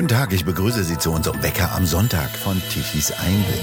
Guten 0.00 0.08
Tag, 0.16 0.32
ich 0.32 0.46
begrüße 0.46 0.82
Sie 0.82 0.96
zu 0.96 1.12
unserem 1.12 1.42
Wecker 1.42 1.72
am 1.72 1.84
Sonntag 1.84 2.30
von 2.30 2.58
Tichys 2.70 3.12
Einblick. 3.12 3.60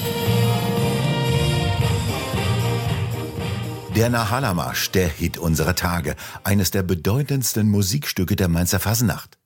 Der 3.96 4.12
Nahalamarsch, 4.12 4.92
der 4.92 5.08
Hit 5.08 5.40
unserer 5.40 5.74
Tage, 5.74 6.16
eines 6.44 6.70
der 6.70 6.84
bedeutendsten 6.84 7.68
Musikstücke 7.72 8.36
der 8.36 8.50
Mainzer 8.50 8.80
Fasnacht. 8.80 9.40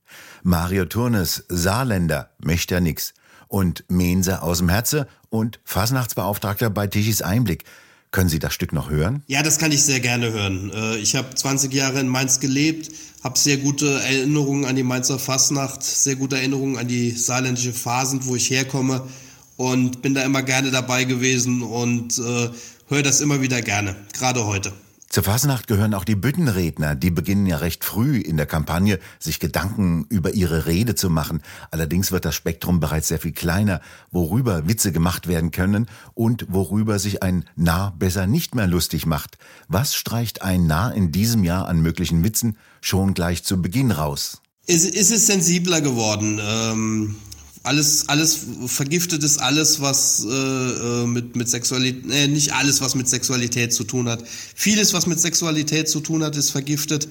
Mario 0.44 0.84
Turnes, 0.84 1.46
Saarländer, 1.48 2.32
möchte 2.44 2.82
nix. 2.82 3.14
Und 3.48 3.86
Mense 3.88 4.42
aus 4.42 4.58
dem 4.58 4.68
Herze 4.68 5.08
und 5.30 5.62
Fasnachtsbeauftragter 5.64 6.70
bei 6.70 6.88
Tichys 6.88 7.22
Einblick. 7.22 7.64
Können 8.12 8.28
Sie 8.28 8.40
das 8.40 8.54
Stück 8.54 8.74
noch 8.74 8.90
hören? 8.90 9.24
Ja, 9.28 9.42
das 9.42 9.58
kann 9.58 9.72
ich 9.72 9.84
sehr 9.84 10.02
gerne 10.02 10.32
hören. 10.34 10.70
Äh, 10.74 10.98
ich 10.98 11.16
habe 11.16 11.34
20 11.34 11.74
Jahre 11.74 12.02
in 12.02 12.10
Mainz 12.10 12.42
gelebt, 12.42 12.92
habe 13.24 13.40
sehr 13.40 13.56
gute 13.58 14.02
Erinnerungen 14.02 14.66
an 14.66 14.76
die 14.76 14.84
Mainzer 14.84 15.18
Fastnacht, 15.18 15.82
sehr 15.82 16.18
gute 16.18 16.36
Erinnerungen 16.36 16.78
an 16.78 16.90
die 16.90 17.12
saarländische 17.12 17.72
Phasen, 17.72 18.26
wo 18.26 18.36
ich 18.36 18.50
herkomme 18.50 19.08
und 19.56 20.02
bin 20.02 20.14
da 20.14 20.24
immer 20.24 20.44
gerne 20.44 20.72
dabei 20.72 21.06
gewesen 21.06 21.62
und 21.62 22.18
äh, 22.20 22.50
höre 22.90 23.04
das 23.04 23.22
immer 23.22 23.42
wieder 23.42 23.62
gerne, 23.62 23.96
gerade 24.12 24.46
heute. 24.46 24.74
Zur 25.12 25.24
Fasnacht 25.24 25.68
gehören 25.68 25.94
auch 25.94 26.06
die 26.06 26.16
Büttenredner. 26.16 26.96
Die 26.96 27.12
beginnen 27.12 27.46
ja 27.46 27.58
recht 27.58 27.84
früh 27.84 28.18
in 28.18 28.38
der 28.38 28.46
Kampagne, 28.46 28.98
sich 29.20 29.42
Gedanken 29.42 30.06
über 30.08 30.34
ihre 30.34 30.68
Rede 30.68 30.96
zu 30.96 31.10
machen. 31.10 31.42
Allerdings 31.70 32.14
wird 32.14 32.24
das 32.24 32.34
Spektrum 32.34 32.80
bereits 32.80 33.10
sehr 33.10 33.20
viel 33.20 33.34
kleiner, 33.34 33.82
worüber 34.10 34.70
Witze 34.70 34.94
gemacht 34.94 35.28
werden 35.28 35.52
können 35.52 35.88
und 36.14 36.46
worüber 36.48 36.98
sich 36.98 37.24
ein 37.24 37.44
Narr 37.58 37.94
besser 38.00 38.26
nicht 38.26 38.56
mehr 38.56 38.68
lustig 38.68 39.06
macht. 39.06 39.38
Was 39.68 39.96
streicht 39.96 40.44
ein 40.44 40.66
Narr 40.66 40.94
in 40.94 41.12
diesem 41.12 41.44
Jahr 41.44 41.68
an 41.68 41.82
möglichen 41.82 42.24
Witzen 42.24 42.58
schon 42.80 43.14
gleich 43.14 43.44
zu 43.44 43.62
Beginn 43.62 43.92
raus? 43.92 44.42
Es, 44.66 44.86
es 44.86 45.12
ist 45.12 45.28
sensibler 45.28 45.82
geworden. 45.82 46.40
Ähm 46.42 47.16
alles, 47.64 48.10
alles 48.10 48.40
vergiftet 48.66 49.24
ist 49.24 49.40
alles, 49.40 49.82
was 49.82 50.26
äh, 50.26 50.32
äh, 50.32 51.06
mit, 51.06 51.36
mit 51.36 51.48
Sexualität, 51.48 52.12
äh, 52.12 52.28
nicht 52.28 52.54
alles, 52.54 52.82
was 52.82 52.96
mit 52.96 53.08
Sexualität 53.08 53.74
zu 53.74 53.84
tun 53.84 54.10
hat. 54.10 54.24
Vieles, 54.56 54.94
was 54.94 55.06
mit 55.06 55.20
Sexualität 55.20 55.88
zu 55.88 56.00
tun 56.00 56.24
hat, 56.24 56.36
ist 56.36 56.50
vergiftet. 56.50 57.08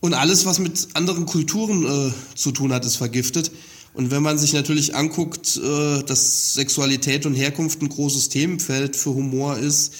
Und 0.00 0.14
alles, 0.14 0.46
was 0.46 0.58
mit 0.58 0.88
anderen 0.94 1.26
Kulturen 1.26 1.84
äh, 1.84 2.12
zu 2.34 2.52
tun 2.52 2.72
hat, 2.72 2.84
ist 2.84 2.96
vergiftet. 2.96 3.52
Und 3.94 4.10
wenn 4.10 4.22
man 4.22 4.38
sich 4.38 4.54
natürlich 4.54 4.94
anguckt, 4.94 5.58
äh, 5.58 6.02
dass 6.02 6.54
Sexualität 6.54 7.26
und 7.26 7.34
Herkunft 7.34 7.82
ein 7.82 7.88
großes 7.90 8.30
Themenfeld 8.30 8.96
für 8.96 9.10
Humor 9.10 9.58
ist, 9.58 9.92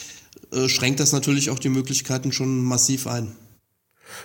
äh, 0.53 0.69
schränkt 0.69 1.01
das 1.01 1.13
natürlich 1.13 1.51
auch 1.51 1.59
die 1.59 1.69
Möglichkeiten 1.69 2.33
schon 2.33 2.63
massiv 2.63 3.07
ein. 3.07 3.37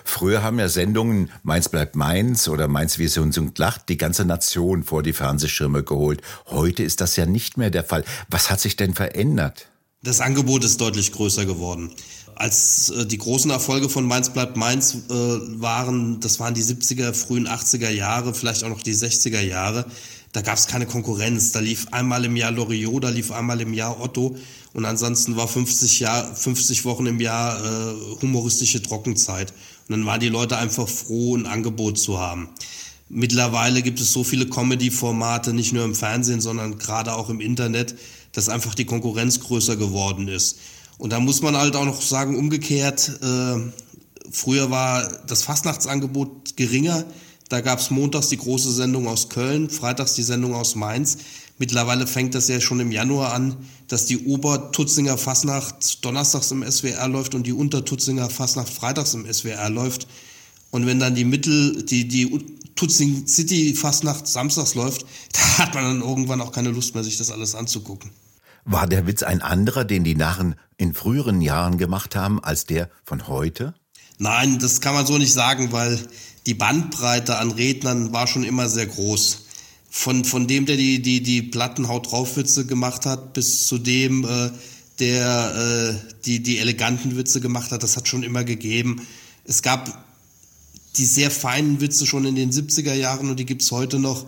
Früher 0.04 0.42
haben 0.42 0.58
ja 0.58 0.68
Sendungen 0.68 1.30
Mainz 1.42 1.68
bleibt 1.68 1.96
Mainz 1.96 2.48
oder 2.48 2.68
Mainz 2.68 2.98
wir 2.98 3.08
sind 3.08 3.36
und 3.38 3.58
lacht 3.58 3.88
die 3.88 3.96
ganze 3.96 4.24
Nation 4.24 4.82
vor 4.82 5.02
die 5.02 5.12
Fernsehschirme 5.12 5.82
geholt. 5.82 6.22
Heute 6.46 6.82
ist 6.82 7.00
das 7.00 7.16
ja 7.16 7.26
nicht 7.26 7.56
mehr 7.56 7.70
der 7.70 7.84
Fall. 7.84 8.04
Was 8.30 8.50
hat 8.50 8.60
sich 8.60 8.76
denn 8.76 8.94
verändert? 8.94 9.68
Das 10.02 10.20
Angebot 10.20 10.64
ist 10.64 10.80
deutlich 10.80 11.12
größer 11.12 11.44
geworden. 11.44 11.90
Als 12.36 12.90
äh, 12.90 13.04
die 13.04 13.18
großen 13.18 13.50
Erfolge 13.50 13.88
von 13.88 14.06
Mainz 14.06 14.30
bleibt 14.30 14.56
Mainz 14.56 14.94
äh, 14.94 15.12
waren, 15.12 16.20
das 16.20 16.38
waren 16.38 16.54
die 16.54 16.62
70er, 16.62 17.12
frühen 17.12 17.48
80er 17.48 17.90
Jahre, 17.90 18.32
vielleicht 18.32 18.62
auch 18.62 18.68
noch 18.68 18.82
die 18.82 18.94
60er 18.94 19.40
Jahre. 19.40 19.86
Da 20.32 20.42
gab 20.42 20.56
es 20.56 20.68
keine 20.68 20.86
Konkurrenz. 20.86 21.52
Da 21.52 21.58
lief 21.58 21.88
einmal 21.90 22.24
im 22.24 22.36
Jahr 22.36 22.52
Loriot, 22.52 23.02
da 23.02 23.08
lief 23.08 23.32
einmal 23.32 23.60
im 23.60 23.74
Jahr 23.74 24.00
Otto 24.00 24.36
und 24.78 24.84
ansonsten 24.84 25.34
war 25.34 25.48
50, 25.48 25.98
Jahr, 25.98 26.32
50 26.36 26.84
Wochen 26.84 27.06
im 27.06 27.18
Jahr 27.18 27.58
äh, 27.64 27.94
humoristische 28.22 28.80
Trockenzeit. 28.80 29.50
Und 29.50 29.90
dann 29.96 30.06
waren 30.06 30.20
die 30.20 30.28
Leute 30.28 30.56
einfach 30.56 30.86
froh, 30.86 31.34
ein 31.34 31.46
Angebot 31.46 31.98
zu 31.98 32.20
haben. 32.20 32.48
Mittlerweile 33.08 33.82
gibt 33.82 33.98
es 33.98 34.12
so 34.12 34.22
viele 34.22 34.46
Comedy-Formate, 34.46 35.52
nicht 35.52 35.72
nur 35.72 35.84
im 35.84 35.96
Fernsehen, 35.96 36.40
sondern 36.40 36.78
gerade 36.78 37.14
auch 37.14 37.28
im 37.28 37.40
Internet, 37.40 37.96
dass 38.30 38.48
einfach 38.48 38.76
die 38.76 38.84
Konkurrenz 38.84 39.40
größer 39.40 39.74
geworden 39.74 40.28
ist. 40.28 40.60
Und 40.96 41.12
da 41.12 41.18
muss 41.18 41.42
man 41.42 41.56
halt 41.56 41.74
auch 41.74 41.84
noch 41.84 42.00
sagen, 42.00 42.36
umgekehrt, 42.36 43.18
äh, 43.20 43.56
früher 44.30 44.70
war 44.70 45.08
das 45.26 45.42
Fastnachtsangebot 45.42 46.56
geringer. 46.56 47.04
Da 47.48 47.62
gab 47.62 47.80
es 47.80 47.90
montags 47.90 48.28
die 48.28 48.36
große 48.36 48.70
Sendung 48.70 49.08
aus 49.08 49.28
Köln, 49.28 49.70
freitags 49.70 50.14
die 50.14 50.22
Sendung 50.22 50.54
aus 50.54 50.76
Mainz. 50.76 51.18
Mittlerweile 51.58 52.06
fängt 52.06 52.36
das 52.36 52.46
ja 52.46 52.60
schon 52.60 52.78
im 52.78 52.92
Januar 52.92 53.34
an, 53.34 53.56
dass 53.88 54.06
die 54.06 54.26
Obertutzinger 54.26 55.18
Fasnacht 55.18 56.04
donnerstags 56.04 56.52
im 56.52 56.62
SWR 56.62 57.08
läuft 57.08 57.34
und 57.34 57.46
die 57.46 57.52
Untertutzinger 57.52 58.30
Fasnacht 58.30 58.68
freitags 58.68 59.14
im 59.14 59.30
SWR 59.30 59.68
läuft. 59.68 60.06
Und 60.70 60.86
wenn 60.86 61.00
dann 61.00 61.16
die 61.16 61.24
Mittel, 61.24 61.82
die, 61.82 62.06
die 62.06 62.44
Tutzing 62.76 63.26
City 63.26 63.74
Fasnacht 63.74 64.28
samstags 64.28 64.76
läuft, 64.76 65.04
da 65.32 65.58
hat 65.58 65.74
man 65.74 65.84
dann 65.84 66.00
irgendwann 66.00 66.40
auch 66.40 66.52
keine 66.52 66.70
Lust 66.70 66.94
mehr, 66.94 67.02
sich 67.02 67.18
das 67.18 67.32
alles 67.32 67.56
anzugucken. 67.56 68.10
War 68.64 68.86
der 68.86 69.06
Witz 69.06 69.22
ein 69.22 69.42
anderer, 69.42 69.84
den 69.84 70.04
die 70.04 70.14
Narren 70.14 70.54
in 70.76 70.94
früheren 70.94 71.40
Jahren 71.40 71.78
gemacht 71.78 72.14
haben, 72.14 72.42
als 72.42 72.66
der 72.66 72.88
von 73.02 73.26
heute? 73.26 73.74
Nein, 74.18 74.58
das 74.58 74.80
kann 74.80 74.94
man 74.94 75.06
so 75.06 75.18
nicht 75.18 75.32
sagen, 75.32 75.72
weil 75.72 75.98
die 76.46 76.54
Bandbreite 76.54 77.38
an 77.38 77.50
Rednern 77.50 78.12
war 78.12 78.26
schon 78.26 78.44
immer 78.44 78.68
sehr 78.68 78.86
groß 78.86 79.47
von, 79.90 80.24
von 80.24 80.46
dem, 80.46 80.66
der 80.66 80.76
die, 80.76 81.00
die, 81.00 81.22
die 81.22 81.42
Plattenhaut 81.42 82.10
drauf 82.10 82.36
Witze 82.36 82.66
gemacht 82.66 83.06
hat, 83.06 83.32
bis 83.32 83.66
zu 83.66 83.78
dem, 83.78 84.24
äh, 84.24 84.50
der 84.98 85.54
äh, 85.94 86.14
die, 86.24 86.42
die 86.42 86.58
eleganten 86.58 87.16
Witze 87.16 87.40
gemacht 87.40 87.72
hat, 87.72 87.82
das 87.82 87.96
hat 87.96 88.08
schon 88.08 88.22
immer 88.22 88.44
gegeben. 88.44 89.06
Es 89.44 89.62
gab 89.62 90.04
die 90.96 91.04
sehr 91.04 91.30
feinen 91.30 91.80
Witze 91.80 92.06
schon 92.06 92.24
in 92.24 92.34
den 92.34 92.50
70er 92.50 92.94
Jahren 92.94 93.30
und 93.30 93.38
die 93.38 93.46
gibt's 93.46 93.70
heute 93.70 93.98
noch. 93.98 94.26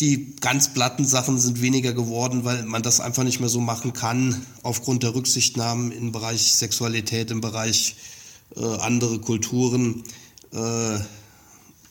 Die 0.00 0.34
ganz 0.40 0.72
platten 0.72 1.04
Sachen 1.04 1.38
sind 1.38 1.60
weniger 1.60 1.92
geworden, 1.92 2.44
weil 2.44 2.64
man 2.64 2.82
das 2.82 3.00
einfach 3.00 3.22
nicht 3.22 3.38
mehr 3.38 3.50
so 3.50 3.60
machen 3.60 3.92
kann, 3.92 4.46
aufgrund 4.62 5.02
der 5.02 5.14
Rücksichtnahmen 5.14 5.92
im 5.92 6.10
Bereich 6.10 6.54
Sexualität, 6.54 7.30
im 7.30 7.42
Bereich 7.42 7.96
äh, 8.56 8.64
andere 8.64 9.18
Kulturen. 9.18 10.02
Äh, 10.52 10.98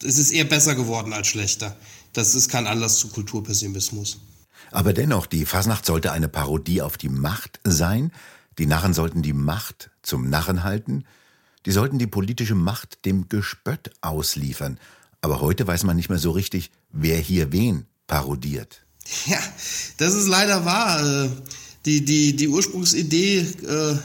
es 0.04 0.18
ist 0.18 0.32
eher 0.32 0.46
besser 0.46 0.76
geworden 0.76 1.14
als 1.14 1.28
schlechter. 1.28 1.76
Das 2.14 2.36
ist 2.36 2.50
kein 2.50 2.68
Anlass 2.68 3.00
zu 3.00 3.10
Kulturpessimismus. 3.10 4.20
Aber 4.72 4.94
dennoch, 4.94 5.26
die 5.26 5.46
Fasnacht 5.46 5.86
sollte 5.86 6.12
eine 6.12 6.28
Parodie 6.28 6.82
auf 6.82 6.98
die 6.98 7.10
Macht 7.10 7.60
sein. 7.64 8.12
Die 8.58 8.66
Narren 8.66 8.94
sollten 8.94 9.22
die 9.22 9.34
Macht 9.34 9.90
zum 10.04 10.30
Narren 10.30 10.64
halten. 10.64 11.06
Die 11.66 11.72
sollten 11.72 12.00
die 12.00 12.08
politische 12.08 12.56
Macht 12.56 13.06
dem 13.06 13.30
Gespött 13.30 13.92
ausliefern. 14.02 14.80
Aber 15.22 15.42
heute 15.42 15.68
weiß 15.68 15.84
man 15.84 15.96
nicht 15.96 16.10
mehr 16.10 16.20
so 16.20 16.32
richtig, 16.32 16.72
wer 16.92 17.18
hier 17.18 17.52
wen 17.52 17.86
parodiert. 18.08 18.82
Ja, 19.26 19.40
das 19.98 20.14
ist 20.14 20.28
leider 20.28 20.66
wahr. 20.66 21.26
Äh, 21.26 21.30
die, 21.86 22.06
die, 22.06 22.36
die 22.36 22.48
Ursprungsidee 22.48 23.40
äh, 23.40 23.98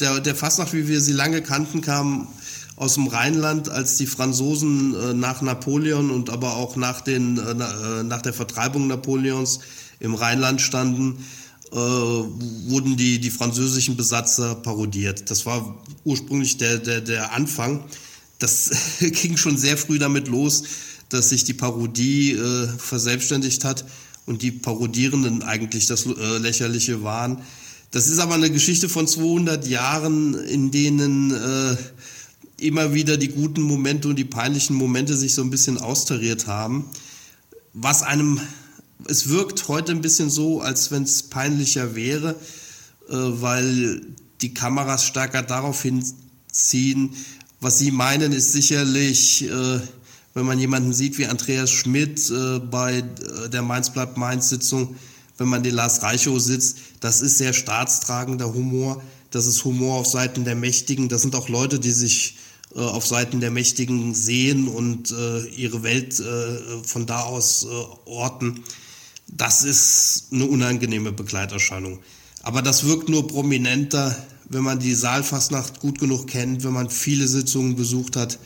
der, 0.00 0.20
der 0.20 0.34
Fastnacht, 0.34 0.72
wie 0.72 0.88
wir 0.88 1.00
sie 1.00 1.12
lange 1.12 1.42
kannten, 1.42 1.80
kam 1.80 2.28
aus 2.76 2.94
dem 2.94 3.06
Rheinland, 3.06 3.70
als 3.70 3.96
die 3.96 4.06
Franzosen 4.06 4.94
äh, 4.94 5.14
nach 5.14 5.40
Napoleon 5.40 6.10
und 6.10 6.28
aber 6.28 6.56
auch 6.56 6.76
nach, 6.76 7.00
den, 7.00 7.38
äh, 7.38 7.50
äh, 7.50 8.02
nach 8.02 8.20
der 8.20 8.34
Vertreibung 8.34 8.86
Napoleons 8.86 9.60
im 9.98 10.14
Rheinland 10.14 10.60
standen, 10.60 11.24
äh, 11.72 11.76
wurden 11.76 12.96
die, 12.96 13.18
die 13.18 13.30
französischen 13.30 13.96
Besatzer 13.96 14.54
parodiert. 14.54 15.30
Das 15.30 15.46
war 15.46 15.82
ursprünglich 16.04 16.58
der, 16.58 16.78
der, 16.78 17.00
der 17.00 17.32
Anfang. 17.32 17.84
Das 18.38 18.70
ging 19.00 19.38
schon 19.38 19.56
sehr 19.56 19.78
früh 19.78 19.98
damit 19.98 20.28
los, 20.28 20.64
dass 21.08 21.30
sich 21.30 21.44
die 21.44 21.54
Parodie 21.54 22.32
äh, 22.32 22.68
verselbstständigt 22.76 23.64
hat 23.64 23.86
und 24.26 24.42
die 24.42 24.52
Parodierenden 24.52 25.42
eigentlich 25.42 25.86
das 25.86 26.04
äh, 26.04 26.38
Lächerliche 26.38 27.02
waren. 27.02 27.42
Das 27.90 28.08
ist 28.08 28.18
aber 28.18 28.34
eine 28.34 28.50
Geschichte 28.50 28.90
von 28.90 29.06
200 29.06 29.66
Jahren, 29.66 30.34
in 30.34 30.70
denen 30.70 31.30
äh, 31.30 31.76
immer 32.58 32.94
wieder 32.94 33.16
die 33.16 33.28
guten 33.28 33.62
Momente 33.62 34.08
und 34.08 34.16
die 34.16 34.24
peinlichen 34.24 34.76
Momente 34.76 35.16
sich 35.16 35.34
so 35.34 35.42
ein 35.42 35.50
bisschen 35.50 35.78
austariert 35.78 36.46
haben. 36.46 36.86
Was 37.72 38.02
einem, 38.02 38.40
es 39.06 39.28
wirkt 39.28 39.68
heute 39.68 39.92
ein 39.92 40.00
bisschen 40.00 40.30
so, 40.30 40.60
als 40.60 40.90
wenn 40.90 41.02
es 41.02 41.24
peinlicher 41.24 41.94
wäre, 41.94 42.30
äh, 43.08 43.14
weil 43.14 44.02
die 44.40 44.54
Kameras 44.54 45.04
stärker 45.04 45.42
darauf 45.42 45.82
hinziehen. 45.82 47.14
Was 47.60 47.78
sie 47.78 47.90
meinen, 47.90 48.32
ist 48.32 48.52
sicherlich, 48.52 49.44
äh, 49.44 49.80
wenn 50.34 50.46
man 50.46 50.58
jemanden 50.58 50.92
sieht 50.92 51.18
wie 51.18 51.26
Andreas 51.26 51.70
Schmidt 51.70 52.30
äh, 52.30 52.58
bei 52.58 52.98
äh, 52.98 53.48
der 53.50 53.62
Mainz 53.62 53.90
bleibt 53.90 54.16
Mainz 54.16 54.48
Sitzung, 54.48 54.96
wenn 55.38 55.48
man 55.48 55.62
den 55.62 55.74
Lars 55.74 56.02
Reichow 56.02 56.40
sitzt, 56.40 56.78
das 57.00 57.20
ist 57.20 57.38
sehr 57.38 57.52
staatstragender 57.52 58.54
Humor. 58.54 59.02
Das 59.30 59.46
ist 59.46 59.64
Humor 59.64 59.98
auf 59.98 60.06
Seiten 60.06 60.44
der 60.44 60.54
Mächtigen. 60.54 61.10
Das 61.10 61.20
sind 61.20 61.34
auch 61.34 61.48
Leute, 61.48 61.78
die 61.78 61.90
sich 61.90 62.36
äh, 62.76 62.80
auf 62.80 63.06
Seiten 63.06 63.40
der 63.40 63.50
Mächtigen 63.50 64.14
sehen 64.14 64.68
und 64.68 65.10
äh, 65.10 65.46
ihre 65.46 65.82
Welt 65.82 66.20
äh, 66.20 66.84
von 66.84 67.06
da 67.06 67.22
aus 67.22 67.64
äh, 67.64 68.08
orten. 68.08 68.64
Das 69.28 69.64
ist 69.64 70.28
eine 70.30 70.44
unangenehme 70.44 71.10
Begleiterscheinung. 71.10 72.00
Aber 72.42 72.62
das 72.62 72.84
wirkt 72.84 73.08
nur 73.08 73.26
prominenter, 73.26 74.14
wenn 74.48 74.62
man 74.62 74.78
die 74.78 74.94
Saalfastnacht 74.94 75.80
gut 75.80 75.98
genug 75.98 76.28
kennt, 76.28 76.64
wenn 76.64 76.72
man 76.72 76.90
viele 76.90 77.26
Sitzungen 77.26 77.76
besucht 77.76 78.14
hat. 78.14 78.38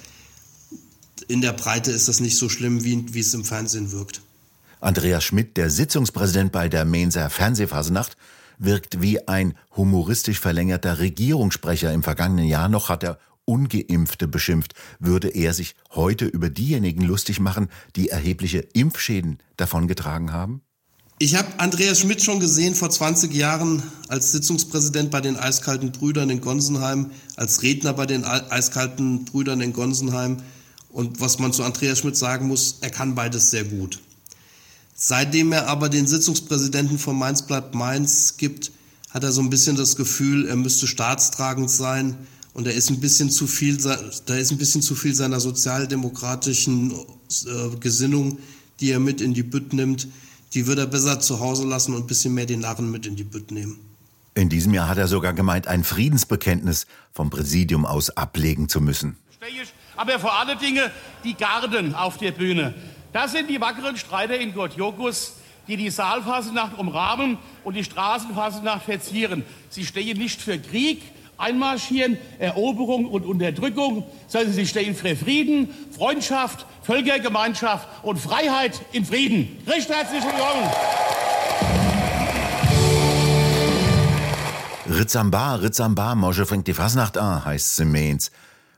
in 1.29 1.41
der 1.41 1.53
Breite 1.53 1.91
ist 1.91 2.09
das 2.09 2.21
nicht 2.21 2.38
so 2.38 2.49
schlimm, 2.49 2.82
wie, 2.85 3.05
wie 3.12 3.21
es 3.21 3.35
im 3.35 3.44
Fernsehen 3.44 3.93
wirkt. 3.93 4.23
Andreas 4.81 5.25
Schmidt, 5.25 5.56
der 5.56 5.71
Sitzungspräsident 5.71 6.53
bei 6.53 6.69
der 6.69 6.85
Mainzer 6.85 7.29
Fernsehfasenacht, 7.29 8.17
wirkt 8.59 9.03
wie 9.03 9.27
ein 9.29 9.55
humoristisch 9.77 10.38
verlängerter 10.41 10.99
Regierungssprecher. 10.99 11.93
Im 11.93 12.03
vergangenen 12.03 12.47
Jahr 12.47 12.69
noch 12.69 12.88
hat 12.88 13.03
er 13.03 13.19
Ungeimpfte 13.50 14.29
beschimpft. 14.29 14.75
Würde 15.00 15.29
er 15.29 15.52
sich 15.55 15.75
heute 15.93 16.25
über 16.25 16.50
diejenigen 16.50 17.02
lustig 17.02 17.41
machen, 17.41 17.69
die 17.97 18.08
erhebliche 18.08 18.61
Impfschäden 18.61 19.38
davongetragen 19.56 20.32
haben? 20.32 20.62
Ich 21.19 21.35
habe 21.35 21.49
Andreas 21.58 21.99
Schmidt 21.99 22.23
schon 22.23 22.38
gesehen 22.38 22.76
vor 22.76 22.91
20 22.91 23.35
Jahren 23.35 23.82
als 24.06 24.31
Sitzungspräsident 24.31 25.11
bei 25.11 25.20
den 25.20 25.37
Eiskalten 25.37 25.91
Brüdern 25.91 26.31
in 26.31 26.41
Gonsenheim, 26.41 27.11
als 27.35 27.62
Redner 27.62 27.93
bei 27.93 28.06
den 28.06 28.25
Eiskalten 28.25 29.25
Brüdern 29.25 29.61
in 29.61 29.73
Gonsenheim. 29.73 30.37
Und 30.88 31.20
was 31.20 31.41
man 31.41 31.53
zu 31.53 31.64
Andreas 31.64 31.99
Schmidt 31.99 32.17
sagen 32.17 32.46
muss, 32.46 32.79
er 32.82 32.91
kann 32.91 33.17
beides 33.17 33.50
sehr 33.50 33.64
gut. 33.64 33.99
Seitdem 34.94 35.50
er 35.50 35.67
aber 35.67 35.88
den 35.88 36.06
Sitzungspräsidenten 36.06 36.99
von 36.99 37.19
Mainz 37.19 37.43
bleibt 37.43 37.75
Mainz 37.75 38.37
gibt, 38.37 38.70
hat 39.11 39.25
er 39.25 39.32
so 39.32 39.41
ein 39.41 39.50
bisschen 39.50 39.76
das 39.76 39.96
Gefühl, 39.96 40.46
er 40.46 40.56
müsste 40.56 40.87
staatstragend 40.87 41.69
sein 41.69 42.17
und 42.52 42.67
er 42.67 42.75
ist 42.75 42.91
ein 42.91 43.00
bisschen 43.00 43.31
zu 43.31 43.47
viel, 43.47 43.76
da 43.76 44.35
ist 44.35 44.50
ein 44.50 44.58
bisschen 44.58 44.82
zu 44.82 44.94
viel 44.94 45.14
seiner 45.14 45.41
sozialdemokratischen 45.41 46.93
äh, 46.93 47.76
Gesinnung, 47.79 48.38
die 48.81 48.91
er 48.91 48.99
mit 48.99 49.20
in 49.20 49.35
die 49.35 49.43
Bütt 49.43 49.73
nimmt, 49.73 50.08
die 50.55 50.67
würde 50.67 50.82
er 50.82 50.87
besser 50.87 51.20
zu 51.20 51.41
Hause 51.41 51.67
lassen 51.67 51.94
und 51.94 52.02
ein 52.02 52.06
bisschen 52.06 52.35
mehr 52.35 52.47
den 52.47 52.61
Narren 52.61 52.91
mit 52.91 53.06
in 53.06 53.17
die 53.17 53.25
Bütt 53.25 53.50
nehmen. 53.50 53.79
In 54.35 54.49
diesem 54.49 54.75
Jahr 54.75 54.88
hat 54.88 54.99
er 54.99 55.08
sogar 55.08 55.32
gemeint, 55.32 55.69
ein 55.69 55.85
Friedensbekenntnis 55.85 56.87
vom 57.12 57.31
Präsidium 57.31 57.85
aus 57.85 58.11
ablegen 58.11 58.69
zu 58.69 58.81
müssen. 58.81 59.17
Aber 59.96 60.19
vor 60.19 60.38
allen 60.38 60.58
Dingen 60.58 60.91
die 61.25 61.35
Garden 61.35 61.94
auf 61.94 62.17
der 62.19 62.32
Bühne. 62.32 62.75
Das 63.12 63.32
sind 63.32 63.50
die 63.50 63.61
wackeren 63.61 63.96
Streiter 63.96 64.38
in 64.38 64.55
Gotjokus, 64.55 65.35
die 65.67 65.76
die 65.76 65.91
Saalfasenacht 65.91 66.79
umrahmen 66.79 67.38
und 67.64 67.75
die 67.75 67.85
Straßenfasenacht 67.85 68.85
verzieren. 68.85 69.44
Sie 69.69 69.85
stehen 69.85 70.17
nicht 70.17 70.41
für 70.41 70.58
Krieg, 70.58 71.03
Einmarschieren, 71.41 72.19
Eroberung 72.39 73.07
und 73.07 73.25
Unterdrückung, 73.25 74.05
sondern 74.29 74.53
sie 74.53 74.67
stehen 74.67 74.95
für 74.95 75.17
Frieden, 75.17 75.69
Freundschaft, 75.97 76.67
Völkergemeinschaft 76.83 77.89
und 78.03 78.19
Freiheit 78.19 78.81
in 78.93 79.05
Frieden. 79.05 79.59
Recht 79.67 79.89
herzlich 79.89 80.23
willkommen. 80.23 80.71
Ritzamba, 84.89 85.55
Ritzamba, 85.57 86.15
Mosche 86.15 86.47
fängt 86.47 86.67
die 86.67 86.75
Fasnacht 86.75 87.17
an, 87.17 87.45
heißt 87.45 87.85
Mainz. 87.85 88.31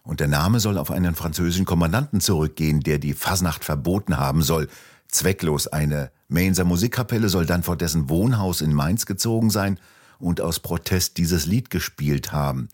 Und 0.04 0.20
der 0.20 0.28
Name 0.28 0.60
soll 0.60 0.78
auf 0.78 0.90
einen 0.90 1.14
französischen 1.14 1.64
Kommandanten 1.64 2.20
zurückgehen, 2.20 2.80
der 2.80 2.98
die 2.98 3.14
Fasnacht 3.14 3.64
verboten 3.64 4.18
haben 4.18 4.42
soll. 4.42 4.68
Zwecklos 5.08 5.68
eine 5.68 6.10
Mainzer 6.28 6.64
Musikkapelle 6.64 7.28
soll 7.28 7.46
dann 7.46 7.62
vor 7.62 7.76
dessen 7.76 8.08
Wohnhaus 8.08 8.60
in 8.60 8.72
Mainz 8.72 9.06
gezogen 9.06 9.50
sein 9.50 9.78
und 10.22 10.40
aus 10.40 10.60
Protest 10.60 11.18
dieses 11.18 11.46
Lied 11.46 11.70
gespielt 11.70 12.32
haben. 12.32 12.68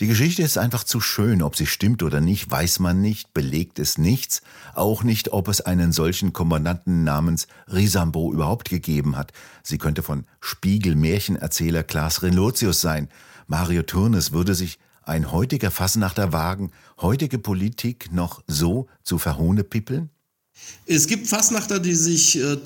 Die 0.00 0.08
Geschichte 0.08 0.42
ist 0.42 0.58
einfach 0.58 0.82
zu 0.82 1.00
schön, 1.00 1.42
ob 1.42 1.54
sie 1.54 1.66
stimmt 1.66 2.02
oder 2.02 2.20
nicht, 2.20 2.50
weiß 2.50 2.80
man 2.80 3.00
nicht, 3.00 3.34
belegt 3.34 3.78
es 3.78 3.98
nichts, 3.98 4.42
auch 4.74 5.04
nicht, 5.04 5.32
ob 5.32 5.46
es 5.46 5.60
einen 5.60 5.92
solchen 5.92 6.32
Kommandanten 6.32 7.04
namens 7.04 7.46
Risambo 7.72 8.32
überhaupt 8.32 8.68
gegeben 8.68 9.16
hat. 9.16 9.32
Sie 9.62 9.78
könnte 9.78 10.02
von 10.02 10.24
Spiegel-Märchenerzähler 10.40 11.84
Klaas 11.84 12.22
Relotius 12.22 12.80
sein. 12.80 13.08
Mario 13.46 13.82
Turnes 13.82 14.32
würde 14.32 14.54
sich 14.54 14.80
ein 15.04 15.30
heutiger 15.30 15.70
Fasnachter 15.70 16.32
wagen, 16.32 16.72
heutige 17.00 17.38
Politik 17.38 18.12
noch 18.12 18.42
so 18.46 18.88
zu 19.02 19.18
verhohnepippeln? 19.18 20.10
Es 20.86 21.06
gibt 21.06 21.28
Fasnachter, 21.28 21.78
die 21.78 21.94
sich 21.94 22.36
äh, 22.36 22.52
äh, 22.52 22.58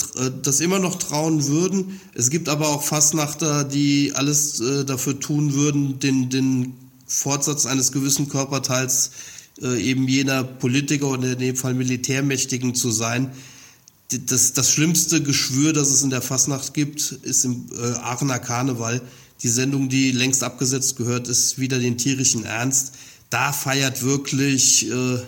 das 0.42 0.60
immer 0.60 0.78
noch 0.78 0.96
trauen 0.96 1.46
würden. 1.46 2.00
Es 2.14 2.30
gibt 2.30 2.48
aber 2.48 2.68
auch 2.68 2.82
Fasnachter, 2.82 3.62
die 3.64 4.12
alles 4.14 4.60
äh, 4.60 4.84
dafür 4.84 5.20
tun 5.20 5.52
würden, 5.54 5.98
den, 5.98 6.30
den 6.30 6.72
Fortsatz 7.06 7.66
eines 7.66 7.92
gewissen 7.92 8.28
Körperteils 8.28 9.10
äh, 9.62 9.80
eben 9.82 10.08
jener 10.08 10.44
Politiker 10.44 11.08
oder 11.08 11.32
in 11.32 11.38
dem 11.38 11.56
Fall 11.56 11.74
Militärmächtigen 11.74 12.74
zu 12.74 12.90
sein. 12.90 13.32
Das, 14.08 14.52
das 14.52 14.70
schlimmste 14.70 15.22
Geschwür, 15.22 15.72
das 15.72 15.90
es 15.90 16.02
in 16.02 16.10
der 16.10 16.22
Fasnacht 16.22 16.74
gibt, 16.74 17.12
ist 17.22 17.44
im 17.44 17.66
äh, 17.78 17.98
Aachener 17.98 18.38
Karneval. 18.38 19.02
Die 19.42 19.48
Sendung, 19.48 19.88
die 19.90 20.12
längst 20.12 20.42
abgesetzt 20.42 20.96
gehört, 20.96 21.28
ist 21.28 21.58
wieder 21.58 21.78
den 21.78 21.98
tierischen 21.98 22.44
Ernst. 22.44 22.94
Da 23.28 23.52
feiert 23.52 24.02
wirklich 24.02 24.90
äh, 24.90 25.18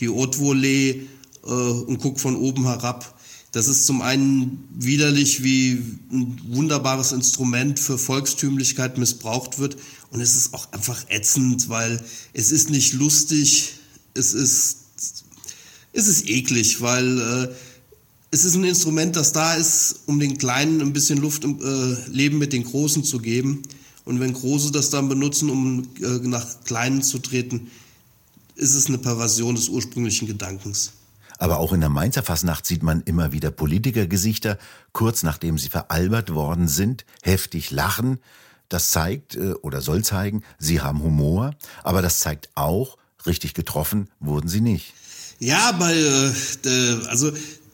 die 0.00 0.08
Haute 0.08 0.38
Volée 0.38 1.06
äh, 1.48 1.50
und 1.50 1.98
guckt 1.98 2.20
von 2.20 2.36
oben 2.36 2.64
herab. 2.64 3.18
Das 3.52 3.66
ist 3.66 3.86
zum 3.86 4.02
einen 4.02 4.68
widerlich, 4.76 5.42
wie 5.42 5.82
ein 6.12 6.38
wunderbares 6.48 7.12
Instrument 7.12 7.78
für 7.78 7.96
Volkstümlichkeit 7.96 8.98
missbraucht 8.98 9.58
wird. 9.58 9.76
Und 10.10 10.20
es 10.20 10.36
ist 10.36 10.52
auch 10.52 10.70
einfach 10.72 11.08
ätzend, 11.08 11.68
weil 11.68 12.02
es 12.34 12.52
ist 12.52 12.68
nicht 12.68 12.92
lustig, 12.92 13.74
es 14.14 14.34
ist, 14.34 14.76
es 15.92 16.08
ist 16.08 16.28
eklig, 16.28 16.80
weil 16.82 17.18
äh, 17.20 17.48
es 18.30 18.44
ist 18.44 18.54
ein 18.54 18.64
Instrument, 18.64 19.16
das 19.16 19.32
da 19.32 19.54
ist, 19.54 20.00
um 20.06 20.20
den 20.20 20.36
Kleinen 20.36 20.82
ein 20.82 20.92
bisschen 20.92 21.18
Luft 21.18 21.44
im 21.44 21.58
äh, 21.60 22.10
Leben 22.10 22.36
mit 22.38 22.52
den 22.52 22.64
Großen 22.64 23.02
zu 23.02 23.18
geben. 23.18 23.62
Und 24.04 24.20
wenn 24.20 24.34
Große 24.34 24.70
das 24.72 24.90
dann 24.90 25.08
benutzen, 25.08 25.48
um 25.48 25.88
äh, 26.02 26.06
nach 26.28 26.64
Kleinen 26.64 27.02
zu 27.02 27.18
treten, 27.18 27.70
ist 28.56 28.74
es 28.74 28.86
eine 28.86 28.98
Perversion 28.98 29.54
des 29.54 29.68
ursprünglichen 29.68 30.26
Gedankens. 30.26 30.92
Aber 31.38 31.58
auch 31.58 31.72
in 31.72 31.80
der 31.80 31.88
Mainzer 31.88 32.22
Fasnacht 32.22 32.66
sieht 32.66 32.82
man 32.82 33.00
immer 33.02 33.32
wieder 33.32 33.50
Politikergesichter, 33.50 34.58
kurz 34.92 35.22
nachdem 35.22 35.56
sie 35.56 35.68
veralbert 35.68 36.34
worden 36.34 36.68
sind, 36.68 37.04
heftig 37.22 37.70
lachen. 37.70 38.18
Das 38.68 38.90
zeigt 38.90 39.36
äh, 39.36 39.52
oder 39.62 39.80
soll 39.80 40.04
zeigen, 40.04 40.42
sie 40.58 40.80
haben 40.80 41.02
Humor, 41.02 41.54
aber 41.84 42.02
das 42.02 42.18
zeigt 42.18 42.50
auch, 42.54 42.98
richtig 43.24 43.54
getroffen 43.54 44.08
wurden 44.20 44.48
sie 44.48 44.60
nicht. 44.60 44.92
Ja, 45.38 45.72
bei, 45.72 45.94
äh, 45.94 47.06
also 47.08 47.32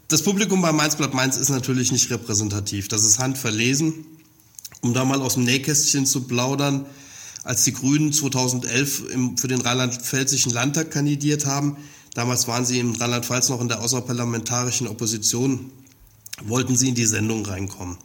das 0.09 0.23
Publikum 0.23 0.61
bei 0.61 0.73
Mainz 0.73 0.97
bleibt 0.97 1.15
Mainz 1.15 1.37
ist 1.37 1.49
natürlich 1.49 1.91
nicht 1.91 2.11
repräsentativ. 2.11 2.89
Das 2.89 3.05
ist 3.05 3.19
handverlesen. 3.19 4.07
Um 4.83 4.93
da 4.93 5.05
mal 5.05 5.23
aus 5.23 5.35
dem 5.35 5.45
Nähkästchen 5.45 6.05
zu 6.05 6.25
plaudern, 6.25 6.85
als 7.43 7.65
die 7.65 7.73
Grünen 7.73 8.13
2011 8.13 9.11
im, 9.11 9.39
für 9.39 9.49
den 9.49 9.63
rheinland-pfälzischen 9.63 10.53
Landtag 10.53 10.91
kandidiert 10.91 11.47
haben, 11.47 11.79
damals 12.15 12.49
waren 12.49 12.65
sie 12.65 12.79
in 12.79 12.97
Rheinland-Pfalz 12.97 13.49
noch 13.51 13.61
in 13.61 13.69
der 13.69 13.83
außerparlamentarischen 13.83 14.89
Opposition, 14.89 15.71
wollten 16.43 16.77
sie 16.77 16.89
in 16.89 16.95
die 16.95 17.07
Sendung 17.07 17.45
reinkommen. 17.47 17.99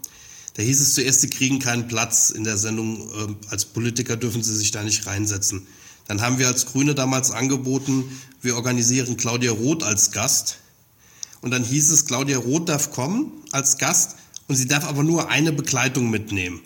Da 0.55 0.63
hieß 0.63 0.81
es 0.81 0.93
zuerst, 0.93 1.21
sie 1.21 1.29
kriegen 1.29 1.59
keinen 1.59 1.87
Platz 1.87 2.31
in 2.31 2.43
der 2.43 2.57
Sendung, 2.57 3.09
äh, 3.11 3.35
als 3.49 3.65
Politiker 3.65 4.17
dürfen 4.17 4.43
sie 4.43 4.55
sich 4.55 4.71
da 4.71 4.83
nicht 4.83 5.05
reinsetzen. 5.07 5.65
Dann 6.07 6.21
haben 6.21 6.39
wir 6.39 6.47
als 6.47 6.65
Grüne 6.65 6.95
damals 6.95 7.31
angeboten, 7.31 8.03
wir 8.41 8.55
organisieren 8.55 9.15
Claudia 9.15 9.51
Roth 9.51 9.83
als 9.83 10.11
Gast. 10.11 10.57
Und 11.41 11.51
dann 11.51 11.63
hieß 11.63 11.91
es, 11.91 12.05
Claudia 12.05 12.39
Roth 12.39 12.67
darf 12.67 12.91
kommen 12.91 13.31
als 13.51 13.77
Gast 13.77 14.15
und 14.47 14.55
sie 14.55 14.67
darf 14.67 14.85
aber 14.85 15.03
nur 15.03 15.29
eine 15.29 15.53
Begleitung 15.53 16.09
mitnehmen. 16.09 16.61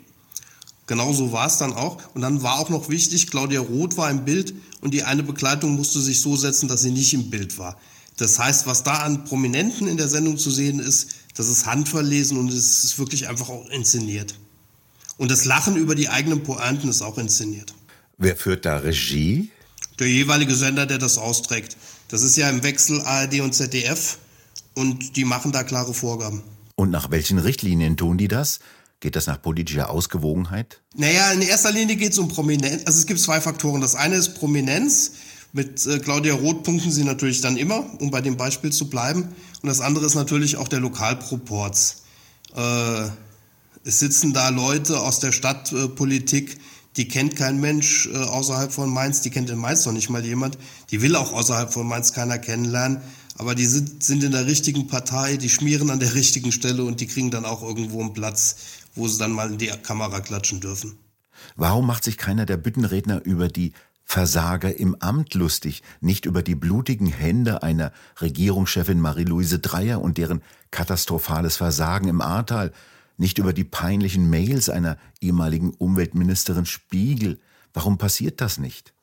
Genauso 0.88 1.32
war 1.32 1.48
es 1.48 1.58
dann 1.58 1.74
auch. 1.74 1.98
Und 2.14 2.22
dann 2.22 2.44
war 2.44 2.60
auch 2.60 2.70
noch 2.70 2.90
wichtig, 2.90 3.30
Claudia 3.30 3.62
Roth 3.62 3.98
war 3.98 4.10
im 4.10 4.26
Bild 4.26 4.54
und 4.82 4.94
die 4.94 5.04
eine 5.04 5.24
Begleitung 5.24 5.76
musste 5.76 6.02
sich 6.02 6.22
so 6.22 6.36
setzen, 6.36 6.68
dass 6.68 6.82
sie 6.82 6.92
nicht 6.92 7.14
im 7.14 7.30
Bild 7.30 7.58
war. 7.58 7.78
Das 8.18 8.38
heißt, 8.38 8.68
was 8.68 8.84
da 8.84 9.00
an 9.00 9.24
Prominenten 9.24 9.88
in 9.88 9.98
der 9.98 10.08
Sendung 10.08 10.38
zu 10.38 10.52
sehen 10.52 10.80
ist, 10.80 11.16
das 11.36 11.48
ist 11.48 11.66
handverlesen 11.66 12.38
und 12.38 12.50
es 12.50 12.84
ist 12.84 13.00
wirklich 13.00 13.28
einfach 13.28 13.50
auch 13.50 13.68
inszeniert. 13.70 14.36
Und 15.18 15.32
das 15.32 15.46
Lachen 15.46 15.76
über 15.78 15.96
die 15.96 16.10
eigenen 16.10 16.44
Pointen 16.44 16.90
ist 16.90 17.02
auch 17.02 17.18
inszeniert. 17.18 17.74
Wer 18.18 18.36
führt 18.36 18.66
da 18.66 18.78
Regie? 18.78 19.50
Der 20.00 20.08
jeweilige 20.08 20.56
Sender, 20.56 20.86
der 20.86 20.98
das 20.98 21.18
austrägt. 21.18 21.78
Das 22.10 22.22
ist 22.22 22.36
ja 22.36 22.50
im 22.50 22.62
Wechsel 22.64 23.02
ARD 23.02 23.42
und 23.42 23.54
ZDF 23.54 24.18
und 24.76 25.16
die 25.16 25.26
machen 25.26 25.52
da 25.52 25.64
klare 25.64 25.94
Vorgaben. 25.94 26.44
Und 26.76 26.92
nach 26.92 27.12
welchen 27.12 27.40
Richtlinien 27.40 27.98
tun 27.98 28.18
die 28.18 28.28
das? 28.28 28.60
Geht 29.04 29.18
das 29.18 29.28
nach 29.28 29.42
politischer 29.42 29.90
Ausgewogenheit? 29.90 30.82
Naja, 30.96 31.34
in 31.34 31.42
erster 31.42 31.74
Linie 31.74 31.98
geht 31.98 32.14
es 32.14 32.18
um 32.20 32.30
Prominenz. 32.30 32.84
Also 32.86 33.00
es 33.00 33.06
gibt 33.06 33.20
zwei 33.20 33.42
Faktoren. 33.42 33.82
Das 33.82 33.96
eine 33.96 34.16
ist 34.16 34.36
Prominenz. 34.36 35.12
Mit 35.52 35.86
äh, 35.86 36.00
Claudia 36.00 36.34
Roth 36.36 36.64
punkten 36.64 36.90
sie 36.90 37.04
natürlich 37.04 37.42
dann 37.42 37.58
immer, 37.58 37.86
um 38.00 38.12
bei 38.12 38.22
dem 38.22 38.38
Beispiel 38.38 38.72
zu 38.72 38.90
bleiben. 38.90 39.24
Und 39.62 39.68
das 39.68 39.82
andere 39.82 40.06
ist 40.06 40.16
natürlich 40.16 40.56
auch 40.56 40.70
der 40.70 40.80
Lokalproports. 40.80 42.04
Äh, 42.56 43.10
es 43.84 44.00
sitzen 44.00 44.32
da 44.32 44.48
Leute 44.48 44.98
aus 45.02 45.20
der 45.20 45.34
Stadtpolitik, 45.34 46.58
die 46.96 47.10
kennt 47.10 47.36
kein 47.36 47.60
Mensch 47.60 48.08
äh, 48.08 48.16
außerhalb 48.16 48.72
von 48.72 48.90
Mainz, 48.90 49.20
die 49.20 49.32
kennt 49.32 49.50
in 49.50 49.58
Mainz 49.58 49.86
noch 49.86 49.92
nicht 49.92 50.10
mal 50.10 50.24
jemand. 50.24 50.58
Die 50.92 51.02
will 51.02 51.18
auch 51.18 51.34
außerhalb 51.34 51.74
von 51.74 51.86
Mainz 51.86 52.14
keiner 52.14 52.38
kennenlernen 52.38 53.02
aber 53.38 53.56
die 53.56 53.66
sind, 53.66 54.04
sind 54.04 54.24
in 54.24 54.32
der 54.32 54.46
richtigen 54.46 54.88
Partei, 54.88 55.38
die 55.38 55.50
schmieren 55.50 55.90
an 55.90 56.00
der 56.00 56.14
richtigen 56.14 56.52
Stelle 56.52 56.84
und 56.84 57.02
die 57.02 57.08
kriegen 57.08 57.32
dann 57.32 57.46
auch 57.46 57.64
irgendwo 57.64 58.02
einen 58.02 58.14
Platz, 58.14 58.56
wo 58.96 59.08
sie 59.08 59.18
dann 59.18 59.32
mal 59.32 59.52
in 59.52 59.58
die 59.58 59.68
Kamera 59.68 60.20
klatschen 60.20 60.60
dürfen. 60.60 60.98
Warum 61.56 61.88
macht 61.88 62.04
sich 62.04 62.18
keiner 62.18 62.46
der 62.46 62.58
Büttenredner 62.58 63.24
über 63.26 63.48
die 63.48 63.74
Versager 64.06 64.78
im 64.78 64.96
Amt 65.02 65.34
lustig, 65.34 65.82
nicht 66.02 66.26
über 66.26 66.44
die 66.44 66.56
blutigen 66.56 67.08
Hände 67.08 67.64
einer 67.64 67.92
Regierungschefin 68.20 69.00
Marie-Louise 69.00 69.60
Dreyer 69.60 70.02
und 70.02 70.18
deren 70.18 70.42
katastrophales 70.72 71.56
Versagen 71.56 72.10
im 72.10 72.22
Ahrtal, 72.22 72.74
nicht 73.18 73.38
über 73.38 73.54
die 73.54 73.64
peinlichen 73.64 74.30
Mails 74.30 74.70
einer 74.70 74.98
ehemaligen 75.22 75.72
Umweltministerin 75.72 76.66
Spiegel. 76.66 77.40
Warum 77.74 77.98
passiert 77.98 78.42
das 78.42 78.58
nicht? 78.58 78.94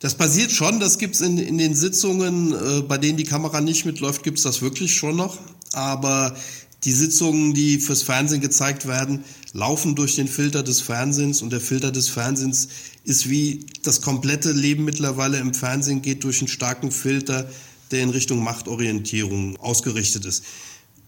Das 0.00 0.14
passiert 0.14 0.52
schon, 0.52 0.78
das 0.78 0.98
gibt's 0.98 1.20
in, 1.20 1.38
in 1.38 1.58
den 1.58 1.74
Sitzungen, 1.74 2.52
äh, 2.52 2.82
bei 2.82 2.98
denen 2.98 3.18
die 3.18 3.24
Kamera 3.24 3.60
nicht 3.60 3.84
mitläuft, 3.84 4.22
gibt's 4.22 4.42
das 4.42 4.62
wirklich 4.62 4.94
schon 4.94 5.16
noch. 5.16 5.38
Aber 5.72 6.36
die 6.84 6.92
Sitzungen, 6.92 7.52
die 7.52 7.78
fürs 7.80 8.02
Fernsehen 8.02 8.40
gezeigt 8.40 8.86
werden, 8.86 9.24
laufen 9.52 9.96
durch 9.96 10.14
den 10.14 10.28
Filter 10.28 10.62
des 10.62 10.80
Fernsehens 10.80 11.42
und 11.42 11.50
der 11.50 11.60
Filter 11.60 11.90
des 11.90 12.08
Fernsehens 12.08 12.68
ist 13.02 13.28
wie 13.28 13.66
das 13.82 14.00
komplette 14.00 14.52
Leben 14.52 14.84
mittlerweile 14.84 15.38
im 15.38 15.54
Fernsehen 15.54 16.02
geht 16.02 16.22
durch 16.22 16.38
einen 16.40 16.48
starken 16.48 16.92
Filter, 16.92 17.50
der 17.90 18.02
in 18.02 18.10
Richtung 18.10 18.44
Machtorientierung 18.44 19.56
ausgerichtet 19.56 20.24
ist. 20.26 20.44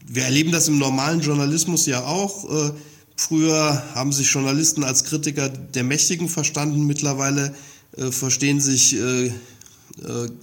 Wir 0.07 0.25
erleben 0.25 0.51
das 0.51 0.67
im 0.67 0.79
normalen 0.79 1.21
Journalismus 1.21 1.87
ja 1.87 2.05
auch. 2.05 2.51
Äh, 2.51 2.73
früher 3.17 3.85
haben 3.95 4.13
sich 4.13 4.33
Journalisten 4.33 4.83
als 4.83 5.05
Kritiker 5.05 5.49
der 5.49 5.85
Mächtigen 5.85 6.29
verstanden, 6.29 6.87
mittlerweile 6.87 7.55
äh, 7.97 8.11
verstehen 8.11 8.61
sich 8.61 8.97
äh, 8.97 9.33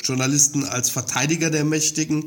Journalisten 0.04 0.66
als 0.66 0.90
Verteidiger 0.90 1.50
der 1.50 1.64
Mächtigen. 1.64 2.26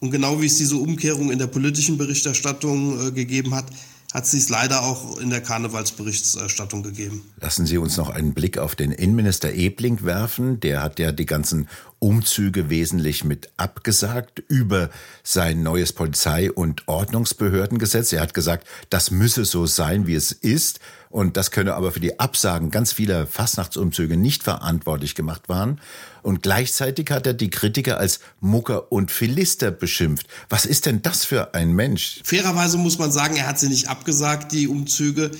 Und 0.00 0.12
genau 0.12 0.40
wie 0.40 0.46
es 0.46 0.56
diese 0.56 0.76
Umkehrung 0.76 1.32
in 1.32 1.38
der 1.38 1.48
politischen 1.48 1.98
Berichterstattung 1.98 3.12
gegeben 3.12 3.54
hat, 3.54 3.66
hat 4.14 4.26
sie 4.26 4.38
es 4.38 4.48
leider 4.48 4.82
auch 4.82 5.18
in 5.18 5.28
der 5.28 5.42
Karnevalsberichterstattung 5.42 6.82
gegeben. 6.82 7.22
Lassen 7.40 7.66
Sie 7.66 7.76
uns 7.76 7.98
noch 7.98 8.08
einen 8.08 8.32
Blick 8.32 8.56
auf 8.56 8.74
den 8.74 8.90
Innenminister 8.90 9.52
Ebling 9.52 10.02
werfen. 10.02 10.60
Der 10.60 10.82
hat 10.82 10.98
ja 10.98 11.12
die 11.12 11.26
ganzen 11.26 11.68
Umzüge 11.98 12.70
wesentlich 12.70 13.24
mit 13.24 13.50
abgesagt 13.58 14.42
über 14.48 14.88
sein 15.22 15.62
neues 15.62 15.92
Polizei- 15.92 16.50
und 16.50 16.88
Ordnungsbehördengesetz. 16.88 18.12
Er 18.14 18.22
hat 18.22 18.32
gesagt, 18.32 18.66
das 18.88 19.10
müsse 19.10 19.44
so 19.44 19.66
sein, 19.66 20.06
wie 20.06 20.14
es 20.14 20.32
ist. 20.32 20.80
Und 21.10 21.36
das 21.36 21.50
könne 21.50 21.74
aber 21.74 21.92
für 21.92 22.00
die 22.00 22.20
Absagen 22.20 22.70
ganz 22.70 22.92
vieler 22.92 23.26
Fastnachtsumzüge 23.26 24.16
nicht 24.16 24.42
verantwortlich 24.42 25.14
gemacht 25.14 25.48
werden. 25.48 25.80
Und 26.22 26.42
gleichzeitig 26.42 27.10
hat 27.10 27.26
er 27.26 27.34
die 27.34 27.50
Kritiker 27.50 27.98
als 27.98 28.20
Mucker 28.40 28.92
und 28.92 29.10
Philister 29.10 29.70
beschimpft. 29.70 30.26
Was 30.48 30.66
ist 30.66 30.86
denn 30.86 31.02
das 31.02 31.24
für 31.24 31.54
ein 31.54 31.72
Mensch? 31.72 32.20
Fairerweise 32.24 32.76
muss 32.76 32.98
man 32.98 33.10
sagen, 33.10 33.36
er 33.36 33.46
hat 33.46 33.58
sie 33.58 33.68
nicht 33.68 33.88
abgesagt, 33.88 34.52
die 34.52 34.68
Umzüge. 34.68 35.30